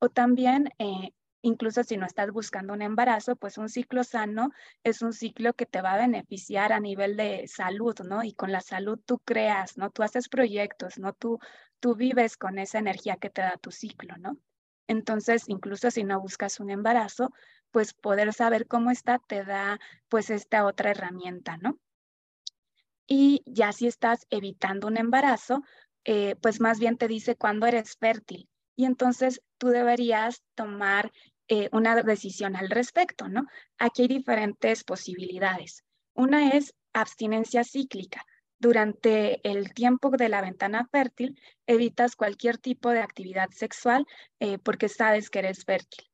O 0.00 0.08
también 0.08 0.70
eh, 0.78 1.12
incluso 1.42 1.82
si 1.84 1.96
no 1.96 2.06
estás 2.06 2.30
buscando 2.30 2.72
un 2.72 2.82
embarazo, 2.82 3.36
pues 3.36 3.58
un 3.58 3.68
ciclo 3.68 4.04
sano 4.04 4.50
es 4.84 5.02
un 5.02 5.12
ciclo 5.12 5.54
que 5.54 5.66
te 5.66 5.82
va 5.82 5.94
a 5.94 5.98
beneficiar 5.98 6.72
a 6.72 6.80
nivel 6.80 7.16
de 7.16 7.46
salud, 7.48 7.96
¿no? 8.04 8.22
Y 8.24 8.32
con 8.32 8.52
la 8.52 8.60
salud 8.60 8.98
tú 9.04 9.18
creas, 9.20 9.76
¿no? 9.76 9.90
Tú 9.90 10.02
haces 10.02 10.28
proyectos, 10.28 10.98
¿no? 10.98 11.12
Tú, 11.12 11.38
tú 11.80 11.94
vives 11.94 12.36
con 12.36 12.58
esa 12.58 12.78
energía 12.78 13.16
que 13.16 13.30
te 13.30 13.42
da 13.42 13.56
tu 13.60 13.70
ciclo, 13.70 14.16
¿no? 14.18 14.36
Entonces, 14.88 15.44
incluso 15.48 15.90
si 15.90 16.02
no 16.02 16.20
buscas 16.20 16.60
un 16.60 16.70
embarazo, 16.70 17.30
pues 17.70 17.94
poder 17.94 18.32
saber 18.32 18.66
cómo 18.66 18.90
está 18.90 19.18
te 19.18 19.44
da 19.44 19.78
pues 20.08 20.30
esta 20.30 20.64
otra 20.64 20.90
herramienta, 20.90 21.56
¿no? 21.58 21.78
Y 23.06 23.42
ya 23.46 23.72
si 23.72 23.86
estás 23.86 24.26
evitando 24.30 24.86
un 24.86 24.98
embarazo, 24.98 25.62
eh, 26.04 26.36
pues 26.42 26.60
más 26.60 26.78
bien 26.78 26.96
te 26.96 27.08
dice 27.08 27.36
cuándo 27.36 27.66
eres 27.66 27.96
fértil 27.96 28.48
y 28.76 28.84
entonces 28.84 29.42
tú 29.58 29.68
deberías 29.68 30.42
tomar 30.54 31.10
eh, 31.48 31.68
una 31.72 32.02
decisión 32.02 32.54
al 32.54 32.68
respecto, 32.68 33.28
¿no? 33.28 33.46
Aquí 33.78 34.02
hay 34.02 34.08
diferentes 34.08 34.84
posibilidades. 34.84 35.82
Una 36.14 36.50
es 36.50 36.74
abstinencia 36.92 37.64
cíclica. 37.64 38.24
Durante 38.60 39.40
el 39.48 39.72
tiempo 39.72 40.10
de 40.10 40.28
la 40.28 40.42
ventana 40.42 40.86
fértil, 40.90 41.40
evitas 41.66 42.16
cualquier 42.16 42.58
tipo 42.58 42.90
de 42.90 43.00
actividad 43.00 43.48
sexual 43.50 44.04
eh, 44.40 44.58
porque 44.58 44.88
sabes 44.88 45.30
que 45.30 45.38
eres 45.38 45.64
fértil. 45.64 46.08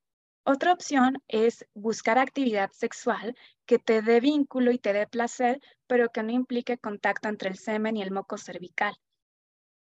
Otra 0.46 0.74
opción 0.74 1.22
es 1.26 1.66
buscar 1.72 2.18
actividad 2.18 2.70
sexual 2.70 3.35
que 3.64 3.78
te 3.78 4.02
dé 4.02 4.20
vínculo 4.20 4.72
y 4.72 4.78
te 4.78 4.92
dé 4.92 5.07
placer, 5.07 5.59
pero 5.87 6.11
que 6.11 6.22
no 6.22 6.33
implique 6.33 6.76
contacto 6.76 7.28
entre 7.28 7.48
el 7.48 7.57
semen 7.57 7.96
y 7.96 8.02
el 8.02 8.11
moco 8.11 8.37
cervical. 8.37 8.94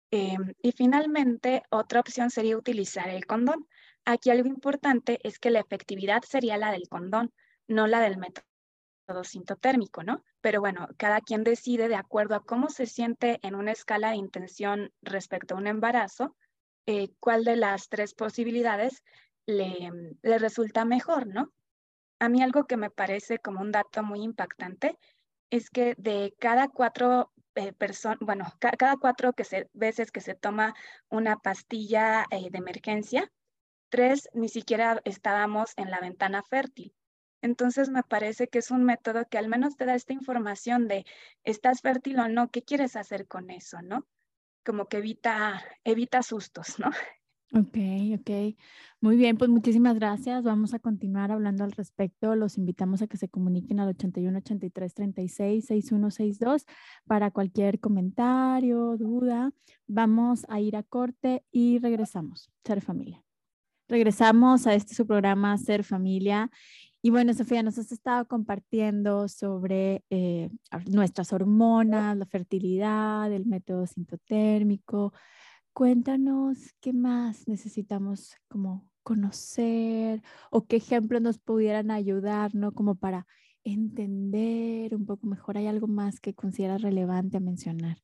Em, 0.10 0.54
y 0.62 0.72
finalmente, 0.72 1.64
otra 1.70 2.00
opción 2.00 2.30
sería 2.30 2.58
utilizar 2.58 3.10
el 3.10 3.26
condón. 3.26 3.68
Aquí 4.06 4.30
algo 4.30 4.48
importante 4.48 5.20
es 5.24 5.38
que 5.38 5.50
la 5.50 5.60
efectividad 5.60 6.22
sería 6.22 6.56
la 6.56 6.72
del 6.72 6.88
condón, 6.88 7.34
no 7.68 7.86
la 7.88 8.00
del 8.00 8.18
método 8.18 9.24
sintotérmico, 9.24 10.04
¿no? 10.04 10.24
Pero 10.40 10.62
bueno, 10.62 10.88
cada 10.98 11.20
quien 11.20 11.44
decide 11.44 11.90
de 11.90 11.96
acuerdo 11.96 12.36
a 12.36 12.46
cómo 12.46 12.70
se 12.70 12.86
siente 12.86 13.40
en 13.42 13.56
una 13.56 13.74
escala 13.74 14.12
de 14.12 14.18
intención 14.18 14.94
respecto 15.02 15.56
a 15.56 15.58
un 15.58 15.68
embarazo, 15.68 16.38
eh, 16.86 17.10
cuál 17.20 17.44
de 17.44 17.58
las 17.58 17.90
tres 17.90 18.14
posibilidades 18.14 19.04
le, 19.46 19.92
le 20.22 20.40
resulta 20.40 20.86
mejor, 20.86 21.28
¿no? 21.28 21.54
A 22.20 22.30
mí 22.30 22.42
algo 22.42 22.66
que 22.66 22.78
me 22.78 22.90
parece 22.90 23.40
como 23.40 23.62
un 23.62 23.72
dato 23.72 24.04
muy 24.04 24.22
impactante 24.22 24.98
es 25.50 25.70
que 25.70 25.96
de 25.98 26.34
cada 26.40 26.70
cuatro 26.70 27.34
eh, 27.56 27.74
bueno, 28.22 28.46
cada 28.60 28.98
cuatro 28.98 29.34
veces 29.74 30.12
que 30.12 30.22
se 30.22 30.36
toma 30.36 30.74
una 31.10 31.38
pastilla 31.38 32.26
eh, 32.32 32.50
de 32.50 32.58
emergencia, 32.58 33.32
tres 33.90 34.30
ni 34.34 34.50
siquiera 34.50 35.02
estábamos 35.06 35.74
en 35.78 35.92
la 35.92 36.00
ventana 36.00 36.44
fértil. 36.44 36.96
Entonces 37.42 37.90
me 37.90 38.04
parece 38.04 38.48
que 38.48 38.60
es 38.60 38.72
un 38.72 38.84
método 38.86 39.28
que 39.30 39.38
al 39.38 39.50
menos 39.50 39.76
te 39.76 39.86
da 39.86 39.96
esta 39.96 40.14
información 40.14 40.88
de 40.88 41.06
estás 41.44 41.82
fértil 41.82 42.20
o 42.20 42.28
no, 42.30 42.50
qué 42.50 42.64
quieres 42.64 42.96
hacer 42.96 43.28
con 43.28 43.50
eso, 43.52 43.82
¿no? 43.82 44.08
Como 44.66 44.88
que 44.88 44.98
evita, 44.98 45.62
evita 45.84 46.24
sustos, 46.24 46.80
¿no? 46.80 46.90
Ok, 47.56 47.78
ok. 48.20 48.56
Muy 49.00 49.16
bien, 49.16 49.38
pues 49.38 49.48
muchísimas 49.48 49.94
gracias. 49.94 50.44
Vamos 50.44 50.74
a 50.74 50.80
continuar 50.80 51.32
hablando 51.32 51.64
al 51.64 51.72
respecto. 51.72 52.36
Los 52.36 52.58
invitamos 52.58 53.04
a 53.04 53.08
que 53.08 53.18
se 53.18 53.30
comuniquen 53.30 53.80
al 53.80 53.90
81 53.90 54.40
83 54.40 54.94
36 54.96 55.66
6162 55.66 56.66
para 57.06 57.30
cualquier 57.30 57.80
comentario, 57.80 58.98
duda. 58.98 59.52
Vamos 59.86 60.48
a 60.50 60.62
ir 60.62 60.76
a 60.76 60.82
corte 60.82 61.44
y 61.52 61.78
regresamos. 61.78 62.50
Ser 62.64 62.82
familia. 62.82 63.24
Regresamos 63.88 64.66
a 64.66 64.74
este 64.74 64.96
su 64.96 65.06
programa 65.06 65.56
Ser 65.60 65.84
familia 65.84 66.50
Y 67.04 67.12
bueno, 67.12 67.34
Sofía, 67.36 67.62
nos 67.62 67.78
has 67.78 67.92
estado 67.92 68.28
compartiendo 68.28 69.28
sobre 69.28 70.04
eh, 70.10 70.50
nuestras 70.88 71.34
hormonas, 71.34 72.18
la 72.18 72.26
fertilidad, 72.26 73.32
el 73.32 73.46
método 73.46 73.86
sintotérmico. 73.86 75.14
Cuéntanos 75.74 76.58
qué 76.82 76.94
más 76.94 77.48
necesitamos 77.48 78.36
como 78.48 78.88
conocer 79.02 80.22
o 80.52 80.66
qué 80.68 80.76
ejemplos 80.78 81.22
nos 81.22 81.40
pudieran 81.40 81.90
ayudar, 81.90 82.54
¿no? 82.54 82.74
Como 82.74 82.94
para 82.96 83.26
entender 83.64 84.94
un 84.96 85.06
poco 85.08 85.26
mejor. 85.26 85.58
¿Hay 85.58 85.66
algo 85.68 85.88
más 85.88 86.20
que 86.20 86.36
consideras 86.36 86.82
relevante 86.84 87.38
a 87.38 87.40
mencionar? 87.40 88.03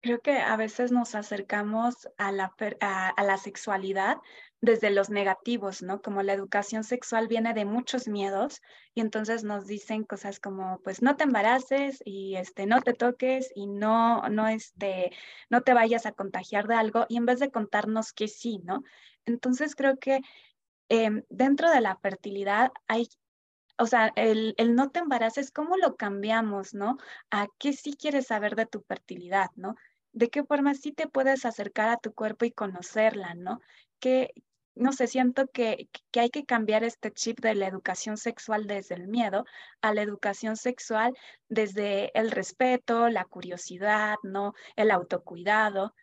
Creo 0.00 0.20
que 0.20 0.38
a 0.38 0.56
veces 0.56 0.92
nos 0.92 1.16
acercamos 1.16 2.08
a 2.18 2.30
la, 2.30 2.54
a, 2.80 3.24
la 3.24 3.36
sexualidad 3.36 4.18
desde 4.60 4.90
los 4.90 5.10
negativos, 5.10 5.82
¿no? 5.82 6.00
Como 6.02 6.22
la 6.22 6.34
educación 6.34 6.84
sexual 6.84 7.26
viene 7.26 7.52
de 7.52 7.64
muchos 7.64 8.06
miedos 8.06 8.62
y 8.94 9.00
entonces 9.00 9.42
nos 9.42 9.66
dicen 9.66 10.04
cosas 10.04 10.38
como, 10.38 10.80
pues 10.84 11.02
no 11.02 11.16
te 11.16 11.24
embaraces 11.24 12.00
y 12.04 12.36
este, 12.36 12.66
no 12.66 12.80
te 12.80 12.92
toques 12.92 13.50
y 13.56 13.66
no, 13.66 14.22
no, 14.28 14.46
este, 14.46 15.10
no 15.50 15.62
te 15.62 15.74
vayas 15.74 16.06
a 16.06 16.12
contagiar 16.12 16.68
de 16.68 16.76
algo 16.76 17.06
y 17.08 17.16
en 17.16 17.26
vez 17.26 17.40
de 17.40 17.50
contarnos 17.50 18.12
que 18.12 18.28
sí, 18.28 18.60
¿no? 18.64 18.84
Entonces 19.26 19.74
creo 19.74 19.98
que 19.98 20.20
em, 20.88 21.24
dentro 21.28 21.70
de 21.70 21.80
la 21.80 21.96
fertilidad 21.96 22.70
hay 22.86 23.08
o 23.78 23.86
sea, 23.86 24.12
el, 24.16 24.54
el, 24.58 24.74
no 24.74 24.90
te 24.90 25.00
embaraces, 25.00 25.50
¿cómo 25.50 25.76
lo 25.76 25.96
cambiamos, 25.96 26.74
no? 26.74 26.98
¿A 27.30 27.46
qué 27.58 27.72
sí 27.72 27.94
quieres 27.96 28.26
saber 28.26 28.56
de 28.56 28.66
tu 28.66 28.80
fertilidad, 28.80 29.48
no? 29.56 29.76
¿De 30.12 30.30
qué 30.30 30.44
forma 30.44 30.74
sí 30.74 30.92
te 30.92 31.08
puedes 31.08 31.44
acercar 31.44 31.88
a 31.88 31.96
tu 31.96 32.12
cuerpo 32.12 32.44
y 32.44 32.52
conocerla, 32.52 33.34
no? 33.34 33.60
Que, 34.00 34.32
no 34.74 34.92
sé, 34.92 35.06
siento 35.06 35.48
que, 35.48 35.88
que 36.10 36.20
hay 36.20 36.30
que 36.30 36.44
cambiar 36.44 36.84
este 36.84 37.12
chip 37.12 37.40
de 37.40 37.54
la 37.54 37.66
educación 37.66 38.16
sexual 38.16 38.66
desde 38.66 38.94
el 38.94 39.08
miedo 39.08 39.44
a 39.82 39.94
la 39.94 40.02
educación 40.02 40.56
sexual 40.56 41.14
desde 41.48 42.10
el 42.18 42.30
respeto, 42.30 43.08
la 43.08 43.24
curiosidad, 43.24 44.16
¿no? 44.22 44.54
El 44.76 44.90
autocuidado. 44.90 45.94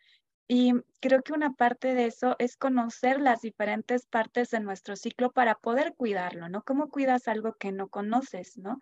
Y 0.48 0.74
creo 1.00 1.24
que 1.24 1.34
una 1.34 1.54
parte 1.54 1.96
de 1.96 2.06
eso 2.06 2.36
es 2.38 2.56
conocer 2.56 3.20
las 3.20 3.42
diferentes 3.42 4.06
partes 4.06 4.52
de 4.52 4.60
nuestro 4.60 4.96
ciclo 4.96 5.32
para 5.32 5.56
poder 5.56 5.96
cuidarlo, 5.96 6.50
¿no? 6.50 6.64
¿Cómo 6.64 6.90
cuidas 6.90 7.28
algo 7.28 7.54
que 7.54 7.72
no 7.72 7.88
conoces, 7.88 8.58
¿no? 8.58 8.80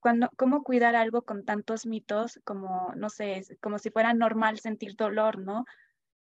Cuando, 0.00 0.28
¿Cómo 0.36 0.64
cuidar 0.64 0.96
algo 0.96 1.22
con 1.22 1.44
tantos 1.44 1.86
mitos 1.86 2.40
como, 2.44 2.92
no 2.96 3.10
sé, 3.10 3.44
como 3.62 3.78
si 3.78 3.90
fuera 3.90 4.12
normal 4.12 4.58
sentir 4.58 4.96
dolor, 4.96 5.38
¿no? 5.38 5.64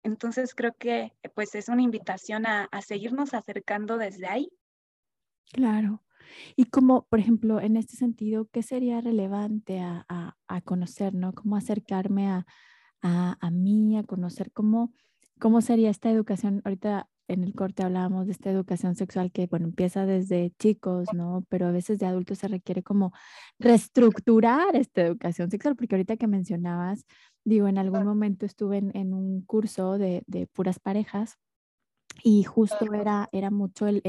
Entonces 0.03 0.55
creo 0.55 0.75
que 0.77 1.13
pues 1.35 1.55
es 1.55 1.69
una 1.69 1.83
invitación 1.83 2.45
a, 2.45 2.69
seguirnos 2.83 3.33
acercando 3.33 3.97
desde 3.97 4.27
ahí. 4.27 4.51
Claro. 5.53 6.03
Y 6.57 6.65
como, 6.65 7.07
por 7.07 7.21
ejemplo, 7.21 7.61
en 7.61 7.77
este 7.77 7.97
sentido, 7.97 8.49
¿qué 8.53 8.63
sería 8.63 9.01
relevante 9.01 9.81
a, 9.81 10.05
a 10.49 10.61
conocer, 10.63 11.15
¿no? 11.15 11.33
¿Cómo 11.33 11.57
acercarme 11.57 12.29
a, 12.29 12.47
a, 13.05 13.51
mí, 13.51 13.99
a 13.99 14.05
conocer 14.05 14.51
cómo, 14.53 14.93
cómo 15.39 15.61
sería 15.61 15.91
esta 15.91 16.11
educación. 16.11 16.63
Ahorita 16.65 17.09
en 17.29 17.43
el 17.43 17.55
corte 17.55 17.83
hablábamos 17.83 18.27
de 18.27 18.33
esta 18.33 18.51
educación 18.51 18.97
sexual 18.97 19.33
que, 19.33 19.47
bueno, 19.47 19.67
empieza 19.67 20.07
desde 20.07 20.53
chicos, 20.59 21.09
¿no? 21.15 21.45
Pero 21.49 21.67
a 21.67 21.71
veces 21.71 21.99
de 21.99 22.07
adultos 22.07 22.39
se 22.39 22.49
requiere 22.49 22.83
como 22.83 23.13
reestructurar 23.59 24.77
esta 24.77 25.03
educación 25.03 25.51
sexual, 25.51 25.77
porque 25.77 25.95
ahorita 25.95 26.17
que 26.17 26.27
mencionabas, 26.27 27.05
digo, 27.45 27.69
en 27.69 27.79
algún 27.79 28.05
momento 28.05 28.47
estuve 28.47 28.79
en, 28.79 28.91
en 28.97 29.15
un 29.15 29.43
curso 29.43 29.99
de, 29.99 30.23
de 30.27 30.47
puras 30.47 30.79
parejas 30.79 31.39
y 32.23 32.45
justo 32.45 32.93
era, 32.93 33.29
era 33.33 33.51
mucho 33.51 33.87
el, 33.87 34.03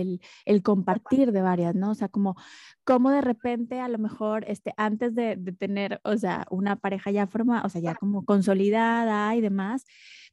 el, 0.46 0.64
compartir 0.64 1.32
de 1.32 1.42
varias, 1.42 1.76
¿no? 1.76 1.92
O 1.92 1.96
sea, 1.96 2.08
como, 2.08 2.36
como 2.84 3.12
de 3.12 3.22
repente 3.22 3.80
a 3.80 3.88
lo 3.88 3.98
mejor 3.98 4.46
este, 4.48 4.74
antes 4.78 5.16
de, 5.16 5.36
de 5.36 5.52
tener, 5.52 6.00
o 6.04 6.16
sea, 6.18 6.46
una 6.50 6.76
pareja 6.76 7.12
ya 7.12 7.28
formada, 7.28 7.64
o 7.66 7.70
sea, 7.70 7.82
ya 7.82 7.96
como 7.96 8.26
consolidada 8.26 9.36
y 9.36 9.42
demás, 9.42 9.86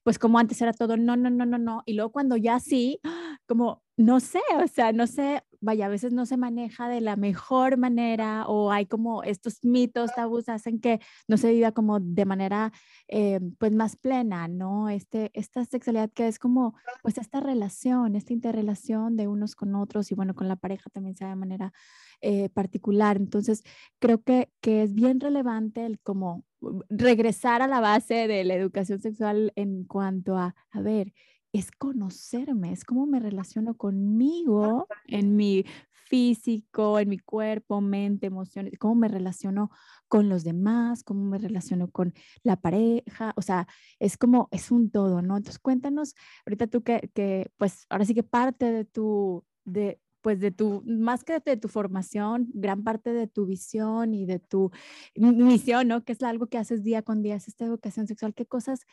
pues 0.02 0.18
como 0.18 0.38
antes 0.38 0.60
era 0.60 0.72
todo 0.72 0.96
no, 0.96 1.16
no, 1.16 1.30
no, 1.30 1.46
no, 1.46 1.58
no, 1.58 1.82
y 1.86 1.94
luego 1.94 2.12
cuando 2.12 2.36
ya 2.36 2.60
sí, 2.60 3.00
como 3.46 3.82
no 3.96 4.20
sé, 4.20 4.40
o 4.62 4.66
sea, 4.66 4.92
no 4.92 5.06
sé, 5.06 5.42
vaya, 5.62 5.86
a 5.86 5.88
veces 5.88 6.12
no 6.12 6.26
se 6.26 6.36
maneja 6.36 6.88
de 6.88 7.00
la 7.00 7.16
mejor 7.16 7.78
manera 7.78 8.46
o 8.46 8.70
hay 8.72 8.86
como 8.86 9.22
estos 9.22 9.64
mitos, 9.64 10.14
tabús 10.14 10.48
hacen 10.48 10.80
que 10.80 11.00
no 11.28 11.36
se 11.36 11.52
viva 11.52 11.72
como 11.72 12.00
de 12.00 12.24
manera 12.24 12.72
eh, 13.08 13.40
pues 13.58 13.72
más 13.72 13.96
plena, 13.96 14.48
¿no? 14.48 14.88
Este, 14.88 15.30
esta 15.34 15.64
sexualidad 15.64 16.10
que 16.12 16.28
es 16.28 16.38
como 16.38 16.74
pues 17.02 17.18
esta 17.18 17.40
relación, 17.40 18.16
esta 18.16 18.32
interrelación 18.32 19.16
de 19.16 19.28
unos 19.28 19.54
con 19.56 19.74
otros 19.74 20.10
y 20.12 20.14
bueno, 20.14 20.34
con 20.34 20.48
la 20.48 20.56
pareja 20.56 20.90
también 20.90 21.16
sea 21.16 21.28
de 21.28 21.36
manera 21.36 21.72
eh, 22.20 22.48
particular. 22.50 23.16
Entonces, 23.16 23.62
creo 23.98 24.22
que, 24.22 24.50
que 24.60 24.82
es 24.82 24.94
bien 24.94 25.20
relevante 25.20 25.86
el 25.86 25.98
como 26.00 26.44
regresar 26.88 27.62
a 27.62 27.66
la 27.66 27.80
base 27.80 28.28
de 28.28 28.44
la 28.44 28.54
educación 28.54 29.00
sexual 29.00 29.52
en 29.56 29.84
cuanto 29.84 30.36
a, 30.36 30.54
a 30.70 30.80
ver, 30.80 31.12
es 31.52 31.70
conocerme, 31.70 32.72
es 32.72 32.84
cómo 32.84 33.06
me 33.06 33.20
relaciono 33.20 33.76
conmigo 33.76 34.86
en 35.06 35.36
mi 35.36 35.64
físico, 36.12 36.98
en 36.98 37.08
mi 37.08 37.18
cuerpo, 37.18 37.80
mente, 37.80 38.26
emociones, 38.26 38.78
cómo 38.78 38.94
me 38.94 39.08
relaciono 39.08 39.70
con 40.08 40.28
los 40.28 40.44
demás, 40.44 41.04
cómo 41.04 41.24
me 41.24 41.38
relaciono 41.38 41.90
con 41.90 42.12
la 42.42 42.56
pareja, 42.56 43.32
o 43.36 43.42
sea, 43.42 43.66
es 43.98 44.18
como, 44.18 44.48
es 44.50 44.70
un 44.70 44.90
todo, 44.90 45.22
¿no? 45.22 45.38
Entonces 45.38 45.58
cuéntanos, 45.58 46.14
ahorita 46.44 46.66
tú 46.66 46.82
que, 46.82 47.10
que 47.14 47.50
pues 47.56 47.86
ahora 47.88 48.04
sí 48.04 48.14
que 48.14 48.22
parte 48.22 48.70
de 48.70 48.84
tu, 48.84 49.44
de, 49.64 50.00
pues 50.22 50.40
de 50.40 50.50
tu, 50.50 50.82
más 50.86 51.24
que 51.24 51.40
de 51.40 51.56
tu 51.56 51.68
formación, 51.68 52.48
gran 52.54 52.82
parte 52.84 53.12
de 53.12 53.26
tu 53.26 53.44
visión 53.44 54.14
y 54.14 54.24
de 54.24 54.38
tu 54.38 54.70
misión, 55.14 55.88
¿no? 55.88 56.04
Que 56.04 56.12
es 56.12 56.22
algo 56.22 56.46
que 56.46 56.58
haces 56.58 56.82
día 56.82 57.02
con 57.02 57.22
día, 57.22 57.34
es 57.34 57.48
esta 57.48 57.64
educación 57.64 58.06
sexual, 58.06 58.34
¿qué 58.34 58.46
cosas 58.46 58.86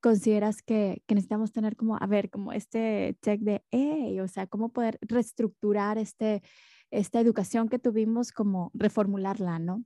consideras 0.00 0.62
que, 0.62 1.02
que, 1.06 1.14
necesitamos 1.14 1.52
tener 1.52 1.76
como, 1.76 1.96
a 2.00 2.06
ver, 2.06 2.30
como 2.30 2.52
este 2.52 3.16
check 3.22 3.40
de, 3.40 3.64
hey, 3.70 4.20
o 4.20 4.28
sea, 4.28 4.46
cómo 4.46 4.72
poder 4.72 4.98
reestructurar 5.02 5.98
este, 5.98 6.42
esta 6.90 7.20
educación 7.20 7.68
que 7.68 7.78
tuvimos, 7.78 8.32
como 8.32 8.70
reformularla, 8.74 9.58
¿no? 9.58 9.84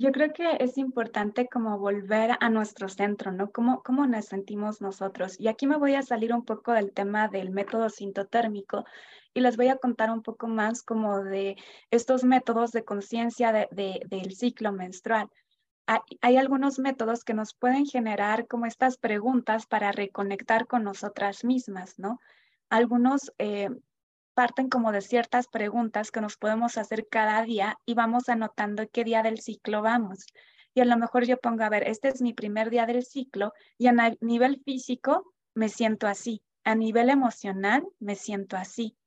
Yo 0.00 0.12
creo 0.12 0.32
que 0.32 0.58
es 0.60 0.78
importante 0.78 1.48
como 1.48 1.76
volver 1.76 2.30
a 2.38 2.50
nuestro 2.50 2.88
centro, 2.88 3.32
¿no? 3.32 3.50
¿Cómo, 3.50 3.82
¿Cómo 3.82 4.06
nos 4.06 4.26
sentimos 4.26 4.80
nosotros? 4.80 5.34
Y 5.40 5.48
aquí 5.48 5.66
me 5.66 5.76
voy 5.76 5.96
a 5.96 6.02
salir 6.02 6.32
un 6.32 6.44
poco 6.44 6.72
del 6.72 6.92
tema 6.92 7.26
del 7.26 7.50
método 7.50 7.88
sintotérmico 7.88 8.84
y 9.38 9.40
les 9.40 9.56
voy 9.56 9.68
a 9.68 9.76
contar 9.76 10.10
un 10.10 10.22
poco 10.22 10.48
más 10.48 10.82
como 10.82 11.22
de 11.22 11.56
estos 11.90 12.24
métodos 12.24 12.72
de 12.72 12.84
conciencia 12.84 13.52
de, 13.52 13.68
de, 13.70 14.02
del 14.08 14.34
ciclo 14.34 14.72
menstrual 14.72 15.30
hay, 16.20 16.36
algunos 16.36 16.78
métodos 16.78 17.24
que 17.24 17.32
nos 17.32 17.54
pueden 17.54 17.86
generar 17.86 18.46
como 18.46 18.66
estas 18.66 18.98
preguntas 18.98 19.66
para 19.66 19.90
reconectar 19.90 20.66
con 20.66 20.84
nosotras 20.84 21.44
mismas, 21.44 21.98
¿no? 21.98 22.20
Algunos 22.68 23.32
eh, 23.38 23.70
parten 24.34 24.68
como 24.68 24.92
de 24.92 25.00
ciertas 25.00 25.48
preguntas 25.48 26.10
que 26.10 26.20
nos 26.20 26.36
podemos 26.36 26.76
hacer 26.76 27.06
cada 27.10 27.42
día 27.42 27.78
y 27.86 27.94
vamos 27.94 28.28
anotando 28.28 28.86
qué 28.92 29.02
día 29.02 29.22
del 29.22 29.40
ciclo 29.40 29.80
vamos. 29.80 30.26
Y 30.74 30.80
a 30.80 30.84
lo 30.84 30.98
mejor 30.98 31.24
yo 31.24 31.38
pongo, 31.38 31.64
a 31.64 31.70
ver, 31.70 31.88
este 31.88 32.08
es 32.08 32.20
mi 32.20 32.34
primer 32.34 32.68
día 32.68 32.84
del 32.84 33.02
ciclo 33.02 33.54
y 33.78 33.86
a 33.86 33.94
nivel 34.20 34.60
físico 34.62 35.32
me 35.54 35.70
siento 35.70 36.06
así, 36.06 36.42
a 36.64 36.74
nivel 36.74 37.08
emocional 37.08 37.82
me 37.98 38.14
siento 38.14 38.58
así, 38.58 38.97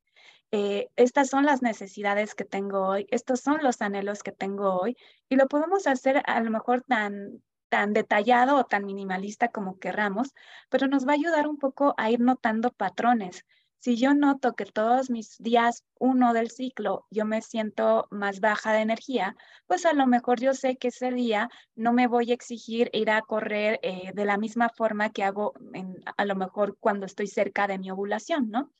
eh, 0.52 0.90
estas 0.96 1.30
son 1.30 1.46
las 1.46 1.62
necesidades 1.62 2.36
que 2.36 2.46
tengo 2.46 2.86
hoy, 2.88 3.08
estos 3.10 3.40
son 3.42 3.64
los 3.64 3.82
anhelos 3.82 4.24
que 4.24 4.32
tengo 4.32 4.76
hoy, 4.80 4.98
y 5.30 5.36
lo 5.36 5.48
podemos 5.48 5.88
hacer 5.88 6.22
a 6.26 6.42
lo 6.42 6.52
mejor 6.52 6.82
tan, 6.84 7.42
tan 7.70 7.94
detallado 7.94 8.58
o 8.58 8.66
tan 8.66 8.86
minimalista 8.86 9.48
como 9.48 9.80
querramos, 9.80 10.34
pero 10.70 10.88
nos 10.88 11.08
va 11.08 11.14
a 11.14 11.16
ayudar 11.16 11.48
un 11.48 11.58
poco 11.58 11.94
a 11.98 12.12
ir 12.12 12.20
notando 12.20 12.72
patrones. 12.72 13.46
Si 13.80 13.96
yo 13.98 14.14
noto 14.14 14.54
que 14.54 14.66
todos 14.66 15.10
mis 15.10 15.38
días 15.40 15.86
uno 15.98 16.34
del 16.34 16.52
ciclo 16.52 17.08
yo 17.10 17.26
me 17.26 17.42
siento 17.42 18.08
más 18.12 18.40
baja 18.40 18.74
de 18.74 18.82
energía, 18.82 19.36
pues 19.66 19.86
a 19.86 19.94
lo 19.94 20.06
mejor 20.06 20.40
yo 20.40 20.54
sé 20.54 20.76
que 20.78 20.90
ese 20.90 21.12
día 21.12 21.50
no 21.76 21.92
me 21.92 22.08
voy 22.08 22.30
a 22.30 22.34
exigir 22.36 22.90
ir 22.94 23.10
a 23.10 23.22
correr 23.22 23.80
eh, 23.82 24.12
de 24.14 24.26
la 24.26 24.38
misma 24.38 24.70
forma 24.70 25.10
que 25.12 25.24
hago 25.24 25.54
a 26.18 26.26
lo 26.26 26.36
mejor 26.36 26.78
cuando 26.80 27.06
estoy 27.08 27.28
cerca 27.28 27.68
de 27.68 27.80
mi 27.80 27.90
ovulación, 27.90 28.52
¿no? 28.52 28.72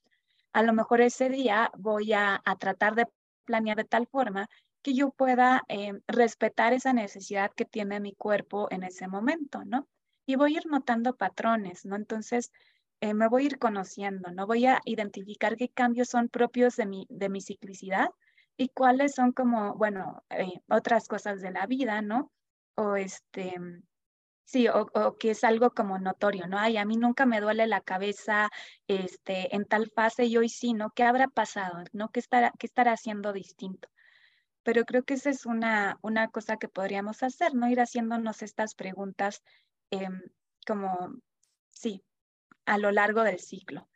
A 0.54 0.64
lo 0.64 0.74
mejor 0.74 1.02
ese 1.02 1.30
día 1.30 1.72
voy 1.78 2.14
a, 2.14 2.42
tratar 2.60 2.96
de 2.96 3.08
planear 3.46 3.78
de 3.78 3.86
tal 3.86 4.08
forma 4.08 4.48
que 4.82 4.94
yo 4.94 5.12
pueda 5.12 5.64
eh, 5.68 5.94
respetar 6.08 6.74
esa 6.74 6.94
necesidad 6.94 7.52
que 7.56 7.66
tiene 7.66 8.00
mi 8.00 8.14
cuerpo 8.14 8.68
en 8.72 8.84
ese 8.84 9.08
momento, 9.08 9.64
¿no? 9.66 9.88
Y 10.26 10.36
voy 10.36 10.56
a 10.56 10.58
ir 10.58 10.66
notando 10.68 11.16
patrones, 11.16 11.86
¿no? 11.86 11.96
Entonces, 11.96 12.52
eh, 13.02 13.14
me 13.14 13.28
voy 13.28 13.44
a 13.44 13.46
ir 13.48 13.60
conociendo, 13.60 14.32
¿no? 14.32 14.48
Voy 14.48 14.66
a 14.66 14.80
identificar 14.86 15.56
qué 15.56 15.70
cambios 15.70 16.10
son 16.10 16.30
propios 16.30 16.76
de 16.76 16.86
mi, 16.86 17.06
de 17.10 17.30
mi 17.30 17.42
ciclicidad 17.42 18.10
y 18.58 18.70
cuáles 18.70 19.16
son 19.16 19.32
como, 19.32 19.76
bueno, 19.76 20.24
eh, 20.30 20.62
otras 20.70 21.08
cosas 21.08 21.42
de 21.42 21.52
la 21.52 21.66
vida, 21.68 22.02
¿no? 22.02 22.32
O 22.76 22.96
este, 22.96 23.56
Sí, 24.52 24.68
o, 24.68 25.18
que 25.18 25.32
es 25.32 25.46
algo 25.46 25.72
como 25.72 25.98
notorio, 25.98 26.46
¿no? 26.46 26.60
Ay, 26.60 26.76
a 26.76 26.84
mí 26.84 26.98
nunca 26.98 27.26
me 27.26 27.40
duele 27.40 27.68
la 27.68 27.80
cabeza 27.80 28.50
este, 28.86 29.56
en 29.56 29.64
tal 29.66 29.90
fase 29.90 30.26
y 30.26 30.36
hoy 30.36 30.50
sí, 30.50 30.74
¿no? 30.74 30.92
¿Qué 30.92 31.04
habrá 31.04 31.30
pasado? 31.30 31.86
¿No? 31.94 32.10
¿Qué 32.10 32.20
estará, 32.20 32.52
qué 32.60 32.68
estará 32.68 32.92
haciendo 32.92 33.32
distinto? 33.32 33.88
Pero 34.64 34.84
creo 34.86 35.04
que 35.04 35.14
esa 35.14 35.30
es 35.30 35.46
una, 35.46 35.98
una 36.02 36.28
cosa 36.30 36.58
que 36.58 36.68
podríamos 36.68 37.24
hacer, 37.24 37.56
¿no? 37.56 37.70
Ir 37.70 37.80
haciéndonos 37.80 38.42
estas 38.42 38.76
preguntas 38.76 39.42
em, 39.90 40.22
como, 40.68 41.14
sí, 41.72 42.04
a 42.66 42.78
lo 42.78 42.92
largo 42.92 43.24
del 43.24 43.40
ciclo. 43.40 43.88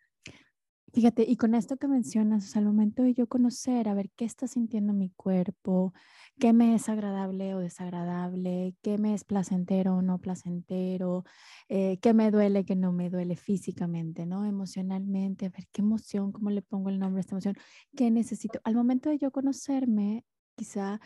Fíjate, 0.96 1.26
y 1.28 1.36
con 1.36 1.56
esto 1.56 1.76
que 1.76 1.90
mencionas, 1.90 2.56
al 2.56 2.64
momento 2.64 3.04
de 3.04 3.14
yo 3.14 3.28
conocer, 3.28 3.90
a 3.90 3.94
ver 3.94 4.10
qué 4.16 4.24
está 4.24 4.48
sintiendo 4.48 4.94
mi 4.94 5.10
cuerpo, 5.10 5.94
qué 6.40 6.54
me 6.54 6.74
es 6.74 6.88
agradable 6.88 7.54
o 7.54 7.60
desagradable, 7.60 8.78
qué 8.82 8.98
me 8.98 9.14
es 9.14 9.26
placentero 9.26 9.98
o 9.98 10.02
no 10.02 10.20
placentero, 10.20 11.26
eh, 11.68 11.98
qué 12.02 12.14
me 12.14 12.32
duele, 12.32 12.64
qué 12.64 12.78
no 12.78 12.94
me 12.94 13.10
duele 13.10 13.36
físicamente, 13.36 14.26
¿no? 14.26 14.46
Emocionalmente, 14.46 15.48
a 15.48 15.50
ver 15.50 15.68
qué 15.74 15.82
emoción, 15.82 16.32
cómo 16.32 16.50
le 16.50 16.62
pongo 16.62 16.88
el 16.90 16.98
nombre 16.98 17.20
a 17.20 17.22
esta 17.22 17.36
emoción, 17.36 17.56
qué 17.98 18.10
necesito. 18.10 18.62
Al 18.64 18.76
momento 18.76 19.10
de 19.10 19.18
yo 19.18 19.32
conocerme, 19.32 20.24
quizá 20.56 21.02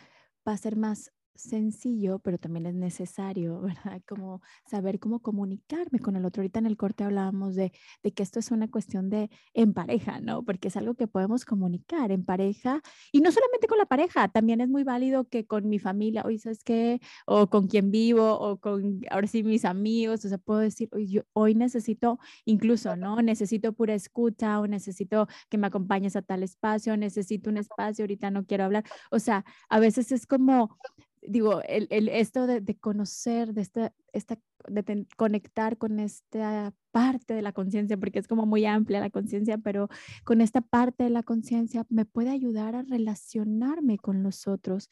va 0.46 0.52
a 0.52 0.56
ser 0.56 0.76
más 0.76 1.10
sencillo, 1.34 2.18
pero 2.20 2.38
también 2.38 2.66
es 2.66 2.74
necesario, 2.74 3.60
¿verdad? 3.84 4.02
Como 4.06 4.42
saber 4.64 4.98
cómo 5.00 5.20
comunicarme 5.20 5.98
con 5.98 6.16
el 6.16 6.24
otro. 6.24 6.42
Ahorita 6.42 6.58
en 6.58 6.66
el 6.66 6.76
corte 6.76 7.04
hablábamos 7.04 7.54
de, 7.54 7.72
de, 8.02 8.12
que 8.12 8.22
esto 8.22 8.38
es 8.38 8.50
una 8.50 8.68
cuestión 8.70 9.10
de 9.10 9.30
en 9.54 9.72
pareja, 9.72 10.20
¿no? 10.20 10.44
Porque 10.44 10.68
es 10.68 10.76
algo 10.76 10.94
que 10.94 11.06
podemos 11.06 11.44
comunicar 11.44 12.12
en 12.12 12.24
pareja 12.24 12.82
y 13.12 13.20
no 13.20 13.32
solamente 13.32 13.66
con 13.66 13.78
la 13.78 13.86
pareja, 13.86 14.28
también 14.28 14.60
es 14.60 14.68
muy 14.68 14.84
válido 14.84 15.28
que 15.28 15.46
con 15.46 15.68
mi 15.68 15.78
familia, 15.78 16.22
oye, 16.24 16.38
¿sabes 16.38 16.62
qué? 16.64 17.00
O 17.26 17.48
con 17.48 17.66
quien 17.68 17.90
vivo, 17.90 18.38
o 18.38 18.58
con, 18.58 19.00
ahora 19.10 19.26
sí, 19.26 19.42
mis 19.42 19.64
amigos, 19.64 20.24
o 20.24 20.28
sea, 20.28 20.38
puedo 20.38 20.60
decir, 20.60 20.88
hoy, 20.92 21.22
hoy 21.32 21.54
necesito 21.54 22.18
incluso, 22.44 22.96
¿no? 22.96 23.22
Necesito 23.22 23.72
pura 23.72 23.94
escucha 23.94 24.60
o 24.60 24.66
necesito 24.66 25.26
que 25.48 25.58
me 25.58 25.66
acompañes 25.66 26.16
a 26.16 26.22
tal 26.22 26.42
espacio, 26.42 26.96
necesito 26.96 27.50
un 27.50 27.58
espacio, 27.58 28.04
ahorita 28.04 28.30
no 28.30 28.44
quiero 28.44 28.64
hablar. 28.64 28.84
O 29.10 29.18
sea, 29.18 29.44
a 29.68 29.80
veces 29.80 30.12
es 30.12 30.26
como 30.26 30.78
digo, 31.22 31.62
el, 31.62 31.86
el 31.90 32.08
esto 32.08 32.46
de, 32.46 32.60
de, 32.60 32.76
conocer, 32.78 33.52
de, 33.52 33.62
esta, 33.62 33.94
esta, 34.12 34.38
de 34.68 35.06
conectar 35.16 35.78
con 35.78 36.00
esta 36.00 36.74
parte 36.90 37.34
de 37.34 37.42
la 37.42 37.52
conciencia, 37.52 37.96
porque 37.96 38.18
es 38.18 38.28
como 38.28 38.46
muy 38.46 38.64
amplia 38.66 39.00
la 39.00 39.10
conciencia, 39.10 39.58
pero 39.58 39.88
con 40.24 40.40
esta 40.40 40.60
parte 40.60 41.04
de 41.04 41.10
la 41.10 41.22
conciencia 41.22 41.86
me 41.88 42.04
puede 42.04 42.30
ayudar 42.30 42.76
a 42.76 42.82
relacionarme 42.82 43.98
con 43.98 44.22
los 44.22 44.46
otros 44.46 44.88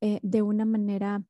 eh, 0.00 0.20
de 0.22 0.42
una 0.42 0.64
manera 0.64 1.22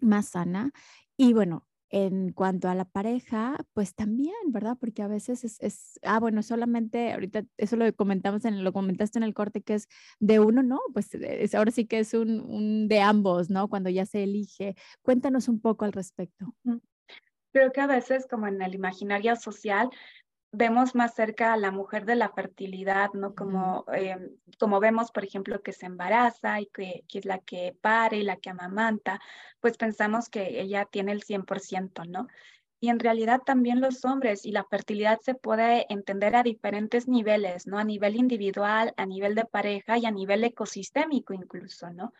más 0.00 0.30
sana. 0.30 0.72
Y 1.16 1.32
bueno, 1.32 1.67
en 1.90 2.32
cuanto 2.32 2.68
a 2.68 2.74
la 2.74 2.84
pareja, 2.84 3.56
pues 3.72 3.94
también, 3.94 4.34
¿verdad? 4.46 4.76
Porque 4.78 5.02
a 5.02 5.08
veces 5.08 5.44
es, 5.44 5.60
es, 5.60 5.98
ah, 6.02 6.20
bueno, 6.20 6.42
solamente, 6.42 7.12
ahorita 7.12 7.44
eso 7.56 7.76
lo 7.76 7.92
comentamos, 7.94 8.44
en, 8.44 8.62
lo 8.62 8.72
comentaste 8.72 9.18
en 9.18 9.22
el 9.22 9.34
corte, 9.34 9.62
que 9.62 9.74
es 9.74 9.88
de 10.20 10.40
uno, 10.40 10.62
¿no? 10.62 10.80
Pues 10.92 11.14
es, 11.14 11.54
ahora 11.54 11.70
sí 11.70 11.86
que 11.86 12.00
es 12.00 12.14
un, 12.14 12.40
un 12.40 12.88
de 12.88 13.00
ambos, 13.00 13.50
¿no? 13.50 13.68
Cuando 13.68 13.90
ya 13.90 14.06
se 14.06 14.22
elige. 14.22 14.74
Cuéntanos 15.02 15.48
un 15.48 15.60
poco 15.60 15.84
al 15.84 15.92
respecto. 15.92 16.54
Creo 17.52 17.72
que 17.72 17.80
a 17.80 17.86
veces, 17.86 18.26
como 18.26 18.46
en 18.46 18.60
el 18.60 18.74
imaginario 18.74 19.34
social, 19.36 19.88
vemos 20.52 20.94
más 20.94 21.14
cerca 21.14 21.52
a 21.52 21.56
la 21.56 21.70
mujer 21.70 22.04
de 22.06 22.16
la 22.16 22.30
fertilidad, 22.30 23.12
¿no? 23.12 23.34
Como, 23.34 23.84
em, 23.92 24.30
como 24.58 24.80
vemos, 24.80 25.10
por 25.10 25.24
ejemplo, 25.24 25.62
que 25.62 25.72
se 25.72 25.86
embaraza 25.86 26.60
y 26.60 26.66
que, 26.66 27.04
que, 27.08 27.18
es 27.18 27.24
la 27.24 27.38
que 27.38 27.76
pare 27.80 28.18
y 28.18 28.22
la 28.22 28.36
que 28.36 28.50
amamanta, 28.50 29.20
pues 29.60 29.76
pensamos 29.76 30.28
que 30.28 30.60
ella 30.60 30.86
tiene 30.86 31.12
el 31.12 31.22
100%, 31.22 32.04
¿no? 32.04 32.26
Y 32.80 32.90
en 32.90 33.00
realidad 33.00 33.42
también 33.44 33.80
los 33.80 34.04
hombres 34.04 34.46
y 34.46 34.52
la 34.52 34.64
fertilidad 34.64 35.20
se 35.20 35.34
puede 35.34 35.86
entender 35.92 36.36
a 36.36 36.44
diferentes 36.44 37.08
niveles, 37.08 37.66
¿no? 37.66 37.78
A 37.78 37.84
nivel 37.84 38.16
individual, 38.16 38.94
a 38.96 39.04
nivel 39.06 39.34
de 39.34 39.44
pareja 39.44 39.98
y 39.98 40.06
a 40.06 40.10
nivel 40.12 40.44
ecosistémico 40.44 41.34
incluso, 41.34 41.90
¿no? 41.90 42.12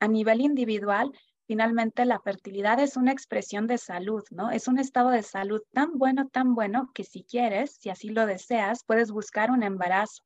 A 0.00 0.08
nivel 0.08 0.42
individual, 0.42 1.12
Finalmente, 1.46 2.06
la 2.06 2.20
fertilidad 2.20 2.80
es 2.80 2.96
una 2.96 3.12
expresión 3.12 3.66
de 3.66 3.76
salud, 3.76 4.22
¿no? 4.30 4.50
Es 4.50 4.66
un 4.66 4.78
estado 4.78 5.10
de 5.10 5.22
salud 5.22 5.60
tan 5.72 5.98
bueno, 5.98 6.28
tan 6.28 6.54
bueno, 6.54 6.90
que 6.94 7.04
si 7.04 7.22
quieres, 7.22 7.76
si 7.78 7.90
así 7.90 8.08
lo 8.08 8.24
deseas, 8.24 8.82
puedes 8.84 9.10
buscar 9.10 9.50
un 9.50 9.62
embarazo. 9.62 10.22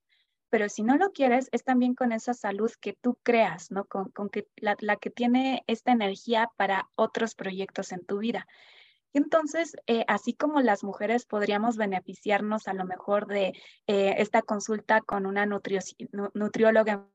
Pero 0.49 0.69
si 0.69 0.83
no 0.83 0.97
lo 0.97 1.11
quieres, 1.11 1.49
es 1.51 1.65
también 1.65 1.95
con 1.95 2.13
esa 2.13 2.35
salud 2.35 2.71
que 2.81 2.93
tú 2.93 3.19
creas, 3.23 3.71
¿no? 3.73 3.85
Con, 3.85 4.13
que 4.31 4.47
la, 4.57 4.97
que 4.97 5.11
tiene 5.11 5.65
esta 5.67 5.91
energía 5.91 6.49
para 6.57 6.89
otros 6.95 7.35
proyectos 7.35 7.91
en 7.91 8.07
tu 8.07 8.19
vida. 8.19 8.47
Entonces, 9.13 9.77
eh, 9.87 10.05
así 10.07 10.35
como 10.35 10.61
las 10.61 10.85
mujeres 10.85 11.27
podríamos 11.27 11.77
beneficiarnos 11.77 12.69
a 12.69 12.75
lo 12.75 12.85
mejor 12.85 13.27
de 13.27 13.55
eh, 13.87 14.15
esta 14.19 14.43
consulta 14.43 15.01
con 15.01 15.27
una 15.27 15.47
nutrióloga 15.47 17.09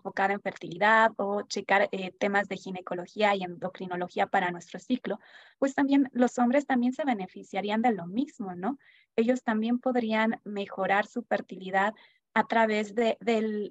enfocada 0.00 0.32
en 0.32 0.40
fertilidad 0.40 1.12
o 1.16 1.42
checar 1.42 1.88
eh, 1.92 2.12
temas 2.18 2.48
de 2.48 2.56
ginecología 2.56 3.36
y 3.36 3.42
endocrinología 3.42 4.26
para 4.26 4.50
nuestro 4.50 4.80
ciclo, 4.80 5.20
pues 5.58 5.74
también 5.74 6.08
los 6.12 6.38
hombres 6.38 6.66
también 6.66 6.94
se 6.94 7.04
beneficiarían 7.04 7.82
de 7.82 7.92
lo 7.92 8.06
mismo, 8.06 8.54
¿no? 8.54 8.78
Ellos 9.14 9.42
también 9.42 9.78
podrían 9.78 10.40
mejorar 10.44 11.06
su 11.06 11.22
fertilidad 11.22 11.94
a 12.34 12.46
través 12.46 12.94
de, 12.94 13.18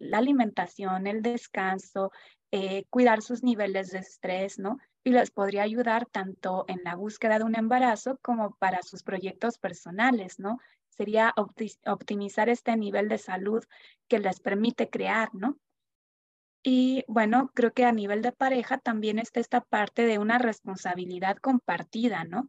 la 0.01 0.17
alimentación, 0.17 1.07
el 1.07 1.21
descanso, 1.21 2.11
eh, 2.51 2.85
cuidar 2.89 3.21
sus 3.21 3.43
niveles 3.43 3.91
de 3.91 3.99
estrés, 3.99 4.59
¿no? 4.59 4.77
Y 5.03 5.11
les 5.11 5.31
podría 5.31 5.63
ayudar 5.63 6.05
tanto 6.05 6.65
en 6.67 6.83
la 6.83 6.95
búsqueda 6.95 7.39
de 7.39 7.45
un 7.45 7.55
embarazo 7.55 8.19
como 8.21 8.55
para 8.57 8.81
sus 8.81 9.03
proyectos 9.03 9.57
personales, 9.57 10.39
¿no? 10.39 10.59
Sería 10.89 11.33
optimizar 11.85 12.49
este 12.49 12.75
nivel 12.75 13.07
de 13.07 13.17
salud 13.17 13.63
que 14.09 14.19
les 14.19 14.41
permite 14.41 14.89
crear, 14.89 15.33
¿no? 15.33 15.57
Y 16.63 17.05
bueno, 17.07 17.51
creo 17.53 17.71
que 17.73 17.85
a 17.85 17.91
nivel 17.91 18.21
de 18.21 18.31
pareja 18.33 18.77
también 18.77 19.17
está 19.19 19.39
esta 19.39 19.61
parte 19.61 20.05
de 20.05 20.19
una 20.19 20.37
responsabilidad 20.39 21.37
compartida, 21.37 22.25
¿no? 22.25 22.47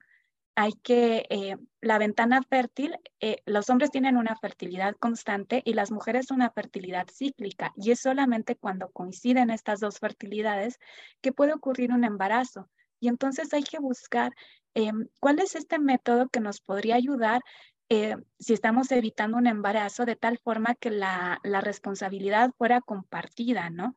Hay 0.56 0.72
que, 0.82 1.26
eh, 1.30 1.56
la 1.80 1.98
ventana 1.98 2.42
fértil, 2.42 2.96
eh, 3.20 3.38
los 3.46 3.70
hombres 3.70 3.90
tienen 3.90 4.16
una 4.16 4.36
fertilidad 4.36 4.96
constante 4.96 5.62
y 5.64 5.74
las 5.74 5.92
mujeres 5.92 6.30
una 6.32 6.50
fertilidad 6.50 7.06
cíclica. 7.12 7.72
Y 7.76 7.92
es 7.92 8.00
solamente 8.00 8.56
cuando 8.56 8.90
coinciden 8.90 9.50
estas 9.50 9.80
dos 9.80 9.98
fertilidades 10.00 10.78
que 11.22 11.32
puede 11.32 11.54
ocurrir 11.54 11.92
un 11.92 12.04
embarazo. 12.04 12.68
Y 13.00 13.08
entonces 13.08 13.52
hay 13.54 13.62
que 13.62 13.78
buscar 13.78 14.32
em, 14.74 15.08
cuál 15.20 15.38
es 15.40 15.54
este 15.56 15.78
método 15.78 16.28
que 16.28 16.40
nos 16.40 16.60
podría 16.60 16.96
ayudar 16.96 17.42
eh, 17.90 18.16
si 18.38 18.52
estamos 18.54 18.92
evitando 18.92 19.36
un 19.36 19.48
embarazo 19.48 20.06
de 20.06 20.14
tal 20.14 20.38
forma 20.38 20.76
que 20.76 20.90
la, 20.90 21.40
la 21.42 21.60
responsabilidad 21.60 22.52
fuera 22.56 22.80
compartida, 22.80 23.68
¿no? 23.68 23.96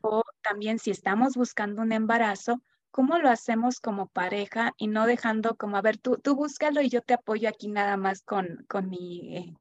O 0.00 0.24
también 0.40 0.78
si 0.78 0.90
estamos 0.90 1.34
buscando 1.36 1.82
un 1.82 1.92
embarazo, 1.92 2.62
¿cómo 2.90 3.18
lo 3.18 3.28
hacemos 3.28 3.78
como 3.78 4.08
pareja 4.08 4.72
y 4.78 4.86
no 4.88 5.06
dejando 5.06 5.56
como, 5.56 5.76
a 5.76 5.82
ver, 5.82 5.98
tú, 5.98 6.16
tú 6.16 6.34
búscalo 6.34 6.80
y 6.80 6.88
yo 6.88 7.02
te 7.02 7.12
apoyo 7.12 7.50
aquí 7.50 7.68
nada 7.68 7.98
más 7.98 8.22
con, 8.22 8.64
con 8.66 8.88
mi 8.88 9.36
eh, 9.36 9.54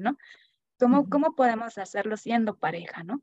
¿no? 0.00 0.18
¿Cómo, 0.80 1.08
¿Cómo 1.08 1.36
podemos 1.36 1.78
hacerlo 1.78 2.16
siendo 2.16 2.56
pareja, 2.56 3.04
no? 3.04 3.22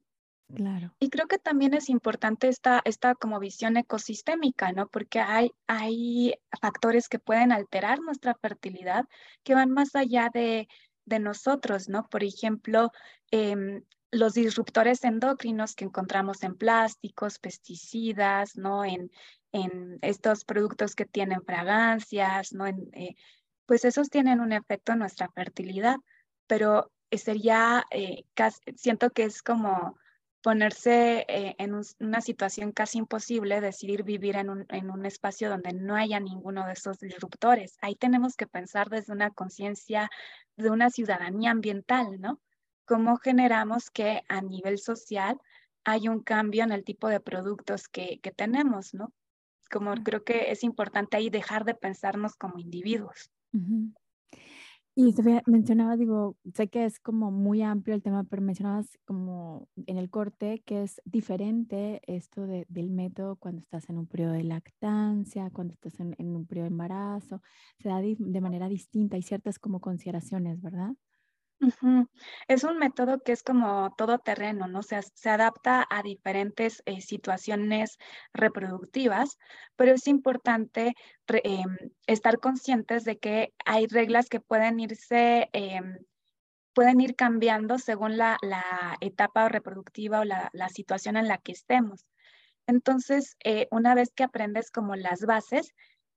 Y 0.99 1.09
creo 1.09 1.27
que 1.27 1.37
también 1.37 1.73
es 1.73 1.89
importante 1.89 2.47
esta, 2.47 2.81
esta 2.85 3.15
como 3.15 3.39
visión 3.39 3.77
ecosistémica, 3.77 4.71
¿no? 4.71 4.87
Porque 4.87 5.19
hay, 5.19 5.51
hay 5.67 6.35
factores 6.61 7.09
que 7.09 7.19
pueden 7.19 7.51
alterar 7.51 7.99
nuestra 7.99 8.35
fertilidad 8.35 9.05
que 9.43 9.55
van 9.55 9.71
más 9.71 9.95
allá 9.95 10.29
de, 10.33 10.67
de 11.05 11.19
nosotros, 11.19 11.89
¿no? 11.89 12.07
Por 12.09 12.23
ejemplo, 12.23 12.91
em, 13.31 13.83
los 14.11 14.33
disruptores 14.33 15.03
endocrinos 15.03 15.75
que 15.75 15.85
encontramos 15.85 16.43
en 16.43 16.55
plásticos, 16.55 17.39
pesticidas, 17.39 18.55
¿no? 18.55 18.85
En, 18.85 19.11
en 19.51 19.97
estos 20.01 20.45
productos 20.45 20.95
que 20.95 21.05
tienen 21.05 21.43
fragancias, 21.43 22.53
¿no? 22.53 22.67
En, 22.67 22.89
eh, 22.93 23.15
pues 23.65 23.85
esos 23.85 24.09
tienen 24.09 24.39
un 24.39 24.51
efecto 24.51 24.91
en 24.91 24.99
nuestra 24.99 25.29
fertilidad, 25.29 25.97
pero 26.47 26.91
sería, 27.11 27.85
eh, 27.91 28.25
siento 28.75 29.11
que 29.11 29.23
es 29.23 29.41
como 29.41 29.97
ponerse 30.43 31.25
eh, 31.27 31.56
en 31.58 31.73
una 31.99 32.21
situación 32.21 32.71
casi 32.71 32.99
imposible, 32.99 33.62
decidir 33.62 34.03
vivir 34.03 34.36
en 34.36 34.51
un, 34.51 34.65
en 34.69 34.91
un 34.91 35.06
espacio 35.08 35.49
donde 35.49 35.73
no 35.73 35.95
haya 35.95 36.19
ninguno 36.19 36.67
de 36.67 36.73
esos 36.73 36.99
disruptores. 36.99 37.77
Ahí 37.82 37.95
tenemos 37.95 38.36
que 38.36 38.45
pensar 38.45 38.89
desde 38.89 39.13
una 39.13 39.32
conciencia 39.32 40.12
de 40.58 40.69
una 40.69 40.91
ciudadanía 40.91 41.49
ambiental, 41.49 42.22
¿no? 42.22 42.39
cómo 42.86 43.17
generamos 43.17 43.89
que 43.89 44.24
a 44.28 44.41
nivel 44.41 44.78
social 44.78 45.39
hay 45.84 46.07
un 46.07 46.22
cambio 46.22 46.63
en 46.63 46.72
el 46.72 46.84
tipo 46.84 47.07
de 47.07 47.20
productos 47.20 47.88
que, 47.88 48.20
que 48.22 48.32
tenemos, 48.32 48.93
¿no? 48.93 49.13
Como 49.70 49.93
creo 49.95 50.24
que 50.24 50.51
es 50.51 50.63
importante 50.63 51.17
ahí 51.17 51.30
dejar 51.30 51.65
de 51.65 51.76
pensarnos 51.76 52.36
como 52.36 52.59
individuos. 52.59 53.32
Y 54.95 55.11
Sofía, 55.13 55.41
mencionabas, 55.47 55.97
digo, 55.97 56.37
sé 56.53 56.67
que 56.67 56.85
es 56.85 56.99
como 56.99 57.31
muy 57.31 57.63
amplio 57.63 57.95
el 57.95 58.03
tema, 58.03 58.23
pero 58.25 58.43
mencionabas 58.43 58.99
como 59.05 59.67
en 59.87 59.97
el 59.97 60.11
corte 60.11 60.61
que 60.65 60.83
es 60.83 61.01
diferente 61.03 61.99
esto 62.05 62.45
de, 62.45 62.67
del 62.69 62.91
método 62.91 63.35
cuando 63.37 63.59
estás 63.61 63.89
en 63.89 63.97
un 63.97 64.05
periodo 64.05 64.33
de 64.33 64.43
lactancia, 64.43 65.49
cuando 65.51 65.73
estás 65.73 65.99
en, 65.99 66.15
en 66.19 66.35
un 66.35 66.45
periodo 66.45 66.65
de 66.65 66.73
embarazo, 66.73 67.41
se 67.79 67.89
da 67.89 68.01
de, 68.01 68.15
de 68.19 68.41
manera 68.41 68.69
distinta, 68.69 69.15
hay 69.15 69.23
ciertas 69.23 69.57
como 69.57 69.81
consideraciones, 69.81 70.61
¿verdad? 70.61 70.91
Es 72.47 72.64
un 72.64 72.78
método 72.78 73.20
que 73.20 73.32
es 73.32 73.43
como 73.43 73.93
todo 73.97 74.20
terreno, 74.20 74.68
¿no? 74.68 74.82
Se, 74.84 74.99
adapta 75.30 75.86
a 75.89 76.03
diferentes 76.03 76.82
eh, 76.86 77.01
situaciones 77.01 77.97
reproductivas, 78.34 79.38
pero 79.76 79.93
es 79.93 80.07
importante 80.07 80.93
em, 81.28 81.78
estar 82.07 82.39
conscientes 82.39 83.03
de 83.03 83.18
que 83.18 83.53
hay 83.66 83.88
reglas 83.88 84.30
que 84.30 84.39
pueden 84.39 84.80
irse, 84.80 85.49
em, 85.53 85.97
pueden 86.74 87.01
ir 87.01 87.16
cambiando 87.16 87.78
según 87.80 88.18
la, 88.18 88.38
etapa 89.01 89.49
reproductiva 89.49 90.22
o 90.22 90.24
la, 90.26 90.49
la, 90.53 90.70
situación 90.70 91.18
en 91.18 91.28
la 91.28 91.38
que 91.38 91.51
estemos. 91.53 92.05
Entonces, 92.68 93.36
eh, 93.43 93.68
una 93.72 93.95
vez 93.95 94.14
que 94.16 94.24
aprendes 94.24 94.72
como 94.72 94.95
las 94.95 95.22
bases, 95.26 95.74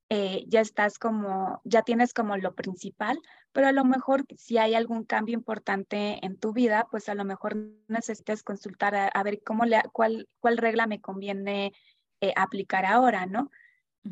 eh, 0.09 0.45
ya 0.47 0.61
estás 0.61 0.99
como, 0.99 1.61
ya 1.65 1.83
tienes 1.83 2.15
como 2.15 2.37
lo 2.37 2.55
principal, 2.55 3.19
pero 3.53 3.67
a 3.67 3.73
lo 3.73 3.85
mejor 3.85 4.25
si 4.37 4.59
hay 4.59 4.75
algún 4.75 5.05
cambio 5.05 5.35
importante 5.35 6.25
en 6.25 6.39
tu 6.39 6.53
vida, 6.53 6.87
pues 6.91 7.09
a 7.09 7.15
lo 7.15 7.25
mejor 7.25 7.57
necesitas 7.89 8.43
consultar 8.43 8.95
a, 8.95 9.23
ver 9.25 9.43
cómo 9.45 9.65
le, 9.65 9.83
cuál, 9.93 10.29
cuál 10.39 10.59
regla 10.59 10.87
me 10.87 11.01
conviene 11.01 11.73
eh, 12.21 12.33
aplicar 12.37 12.85
ahora, 12.87 13.27
¿no? 13.27 13.51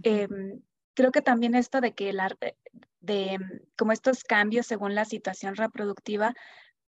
Em, 0.02 0.60
creo 0.94 1.12
que 1.12 1.22
también 1.22 1.54
esto 1.54 1.80
de 1.80 1.94
que 1.94 2.12
la, 2.12 2.36
de 3.00 3.38
como 3.76 3.92
estos 3.92 4.24
cambios 4.24 4.66
según 4.66 4.94
la 4.94 5.04
situación 5.04 5.54
reproductiva 5.54 6.34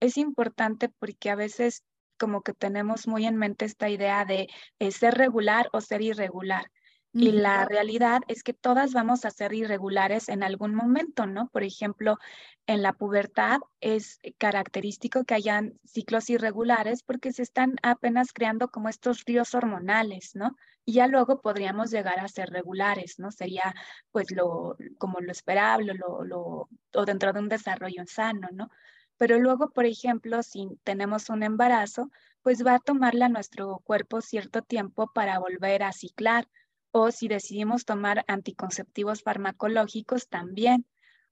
es 0.00 0.16
importante 0.16 0.88
porque 0.88 1.30
a 1.30 1.36
veces 1.36 1.84
como 2.18 2.42
que 2.42 2.55
tenemos 2.55 3.07
muy 3.07 3.26
en 3.26 3.36
mente 3.36 3.64
esta 3.64 3.88
idea 3.88 4.24
de 4.24 4.48
eh, 4.78 4.90
ser 4.92 5.14
regular 5.14 5.68
o 5.72 5.80
ser 5.80 6.02
irregular. 6.02 6.70
Y 7.16 7.30
la 7.30 7.64
realidad 7.64 8.22
es 8.26 8.42
que 8.42 8.52
todas 8.52 8.92
vamos 8.92 9.24
a 9.24 9.30
ser 9.30 9.54
irregulares 9.54 10.28
en 10.28 10.42
algún 10.42 10.74
momento, 10.74 11.26
¿no? 11.26 11.46
Por 11.46 11.62
ejemplo, 11.62 12.18
en 12.66 12.82
la 12.82 12.92
pubertad 12.92 13.60
es 13.80 14.18
característico 14.36 15.22
que 15.22 15.34
hayan 15.34 15.78
ciclos 15.84 16.28
irregulares 16.28 17.04
porque 17.04 17.32
se 17.32 17.42
están 17.42 17.76
apenas 17.84 18.32
creando 18.32 18.66
como 18.68 18.88
estos 18.88 19.24
ríos 19.26 19.54
hormonales, 19.54 20.32
¿no? 20.34 20.56
Y 20.84 20.94
ya 20.94 21.06
luego 21.06 21.40
podríamos 21.40 21.92
llegar 21.92 22.18
a 22.18 22.26
ser 22.26 22.50
regulares, 22.50 23.20
¿no? 23.20 23.30
Sería 23.30 23.72
pues 24.10 24.32
lo, 24.32 24.76
como 24.98 25.20
lo 25.20 25.30
esperable, 25.30 25.94
lo, 25.94 26.24
lo, 26.24 26.68
o 26.94 27.04
dentro 27.04 27.32
de 27.32 27.38
un 27.38 27.48
desarrollo 27.48 28.02
sano, 28.06 28.48
¿no? 28.52 28.70
Pero 29.18 29.38
luego, 29.38 29.70
por 29.70 29.86
ejemplo, 29.86 30.42
si 30.42 30.66
tenemos 30.82 31.30
un 31.30 31.44
embarazo, 31.44 32.10
pues 32.42 32.66
va 32.66 32.74
a 32.74 32.80
tomarle 32.80 33.24
a 33.26 33.28
nuestro 33.28 33.78
cuerpo 33.84 34.20
cierto 34.20 34.62
tiempo 34.62 35.12
para 35.14 35.38
volver 35.38 35.84
a 35.84 35.92
ciclar 35.92 36.48
o 36.97 37.11
si 37.11 37.26
decidimos 37.26 37.84
tomar 37.84 38.24
anticonceptivos 38.28 39.24
farmacológicos 39.24 40.28
también. 40.28 40.86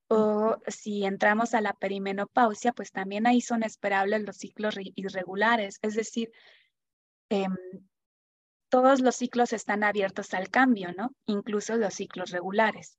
O 0.08 0.56
si 0.66 1.04
entramos 1.04 1.54
a 1.54 1.60
la 1.60 1.72
perimenopausia, 1.72 2.72
pues 2.72 2.90
también 2.90 3.28
ahí 3.28 3.40
son 3.40 3.62
esperables 3.62 4.22
los 4.22 4.36
ciclos 4.36 4.74
irregulares. 4.96 5.78
Es 5.80 5.94
decir, 5.94 6.32
em, 7.28 7.56
todos 8.68 9.00
los 9.00 9.14
ciclos 9.14 9.52
están 9.52 9.84
abiertos 9.84 10.34
al 10.34 10.50
cambio, 10.50 10.92
¿no? 10.96 11.14
Incluso 11.26 11.76
los 11.76 11.94
ciclos 11.94 12.32
regulares. 12.32 12.98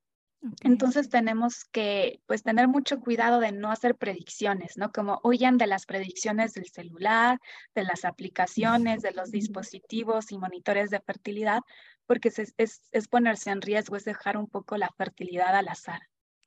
Entonces 0.61 1.09
tenemos 1.09 1.63
que 1.65 2.21
pues 2.25 2.43
tener 2.43 2.67
mucho 2.67 2.99
cuidado 2.99 3.39
de 3.39 3.51
no 3.51 3.71
hacer 3.71 3.95
predicciones, 3.95 4.77
¿no? 4.77 4.91
Como 4.91 5.21
huyan 5.23 5.57
de 5.57 5.67
las 5.67 5.85
predicciones 5.85 6.53
del 6.53 6.65
celular, 6.65 7.39
de 7.73 7.83
las 7.83 8.03
aplicaciones, 8.03 9.01
de 9.01 9.11
los 9.11 9.31
dispositivos 9.31 10.31
y 10.31 10.37
monitores 10.37 10.89
de 10.89 10.99
fertilidad, 10.99 11.61
porque 12.05 12.29
es, 12.29 12.53
es, 12.57 13.07
ponerse 13.07 13.51
en 13.51 13.61
riesgo, 13.61 13.95
es 13.95 14.03
dejar 14.03 14.37
un 14.37 14.47
poco 14.47 14.75
la 14.77 14.89
fertilidad 14.97 15.55
al 15.55 15.69
azar. 15.69 16.01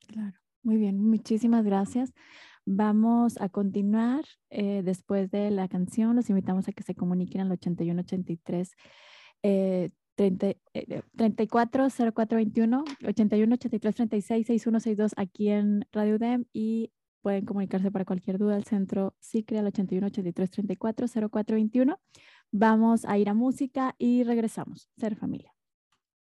Claro, 0.07 0.37
muy 0.63 0.77
bien, 0.77 1.01
muchísimas 1.01 1.65
gracias. 1.65 2.13
Vamos 2.67 3.41
a 3.41 3.49
continuar 3.49 4.25
eh, 4.51 4.83
después 4.85 5.31
de 5.31 5.51
la 5.51 5.69
canción. 5.69 6.17
Los 6.17 6.29
invitamos 6.29 6.69
a 6.69 6.73
que 6.73 6.83
se 6.83 6.95
comuniquen 6.95 7.41
al 7.41 7.53
8183 7.53 8.73
eh, 9.43 9.91
30, 10.17 10.47
eh, 10.75 11.03
340421 11.17 12.85
81 13.07 13.55
83 13.55 13.95
36 13.95 14.47
6162 14.47 15.13
aquí 15.17 15.51
en 15.51 15.87
Radio 15.93 16.19
DEM 16.19 16.47
y 16.53 16.91
pueden 17.23 17.45
comunicarse 17.45 17.91
para 17.91 18.05
cualquier 18.05 18.39
duda 18.39 18.57
al 18.57 18.65
centro 18.65 19.15
SICRE 19.21 19.59
al 19.59 19.67
81 19.67 20.07
83 20.09 20.51
34 20.51 21.07
0421. 21.09 21.99
Vamos 22.53 23.05
a 23.05 23.19
ir 23.19 23.29
a 23.29 23.35
música 23.35 23.95
y 23.99 24.25
regresamos. 24.25 24.89
Ser 24.97 25.17
familia. 25.17 25.56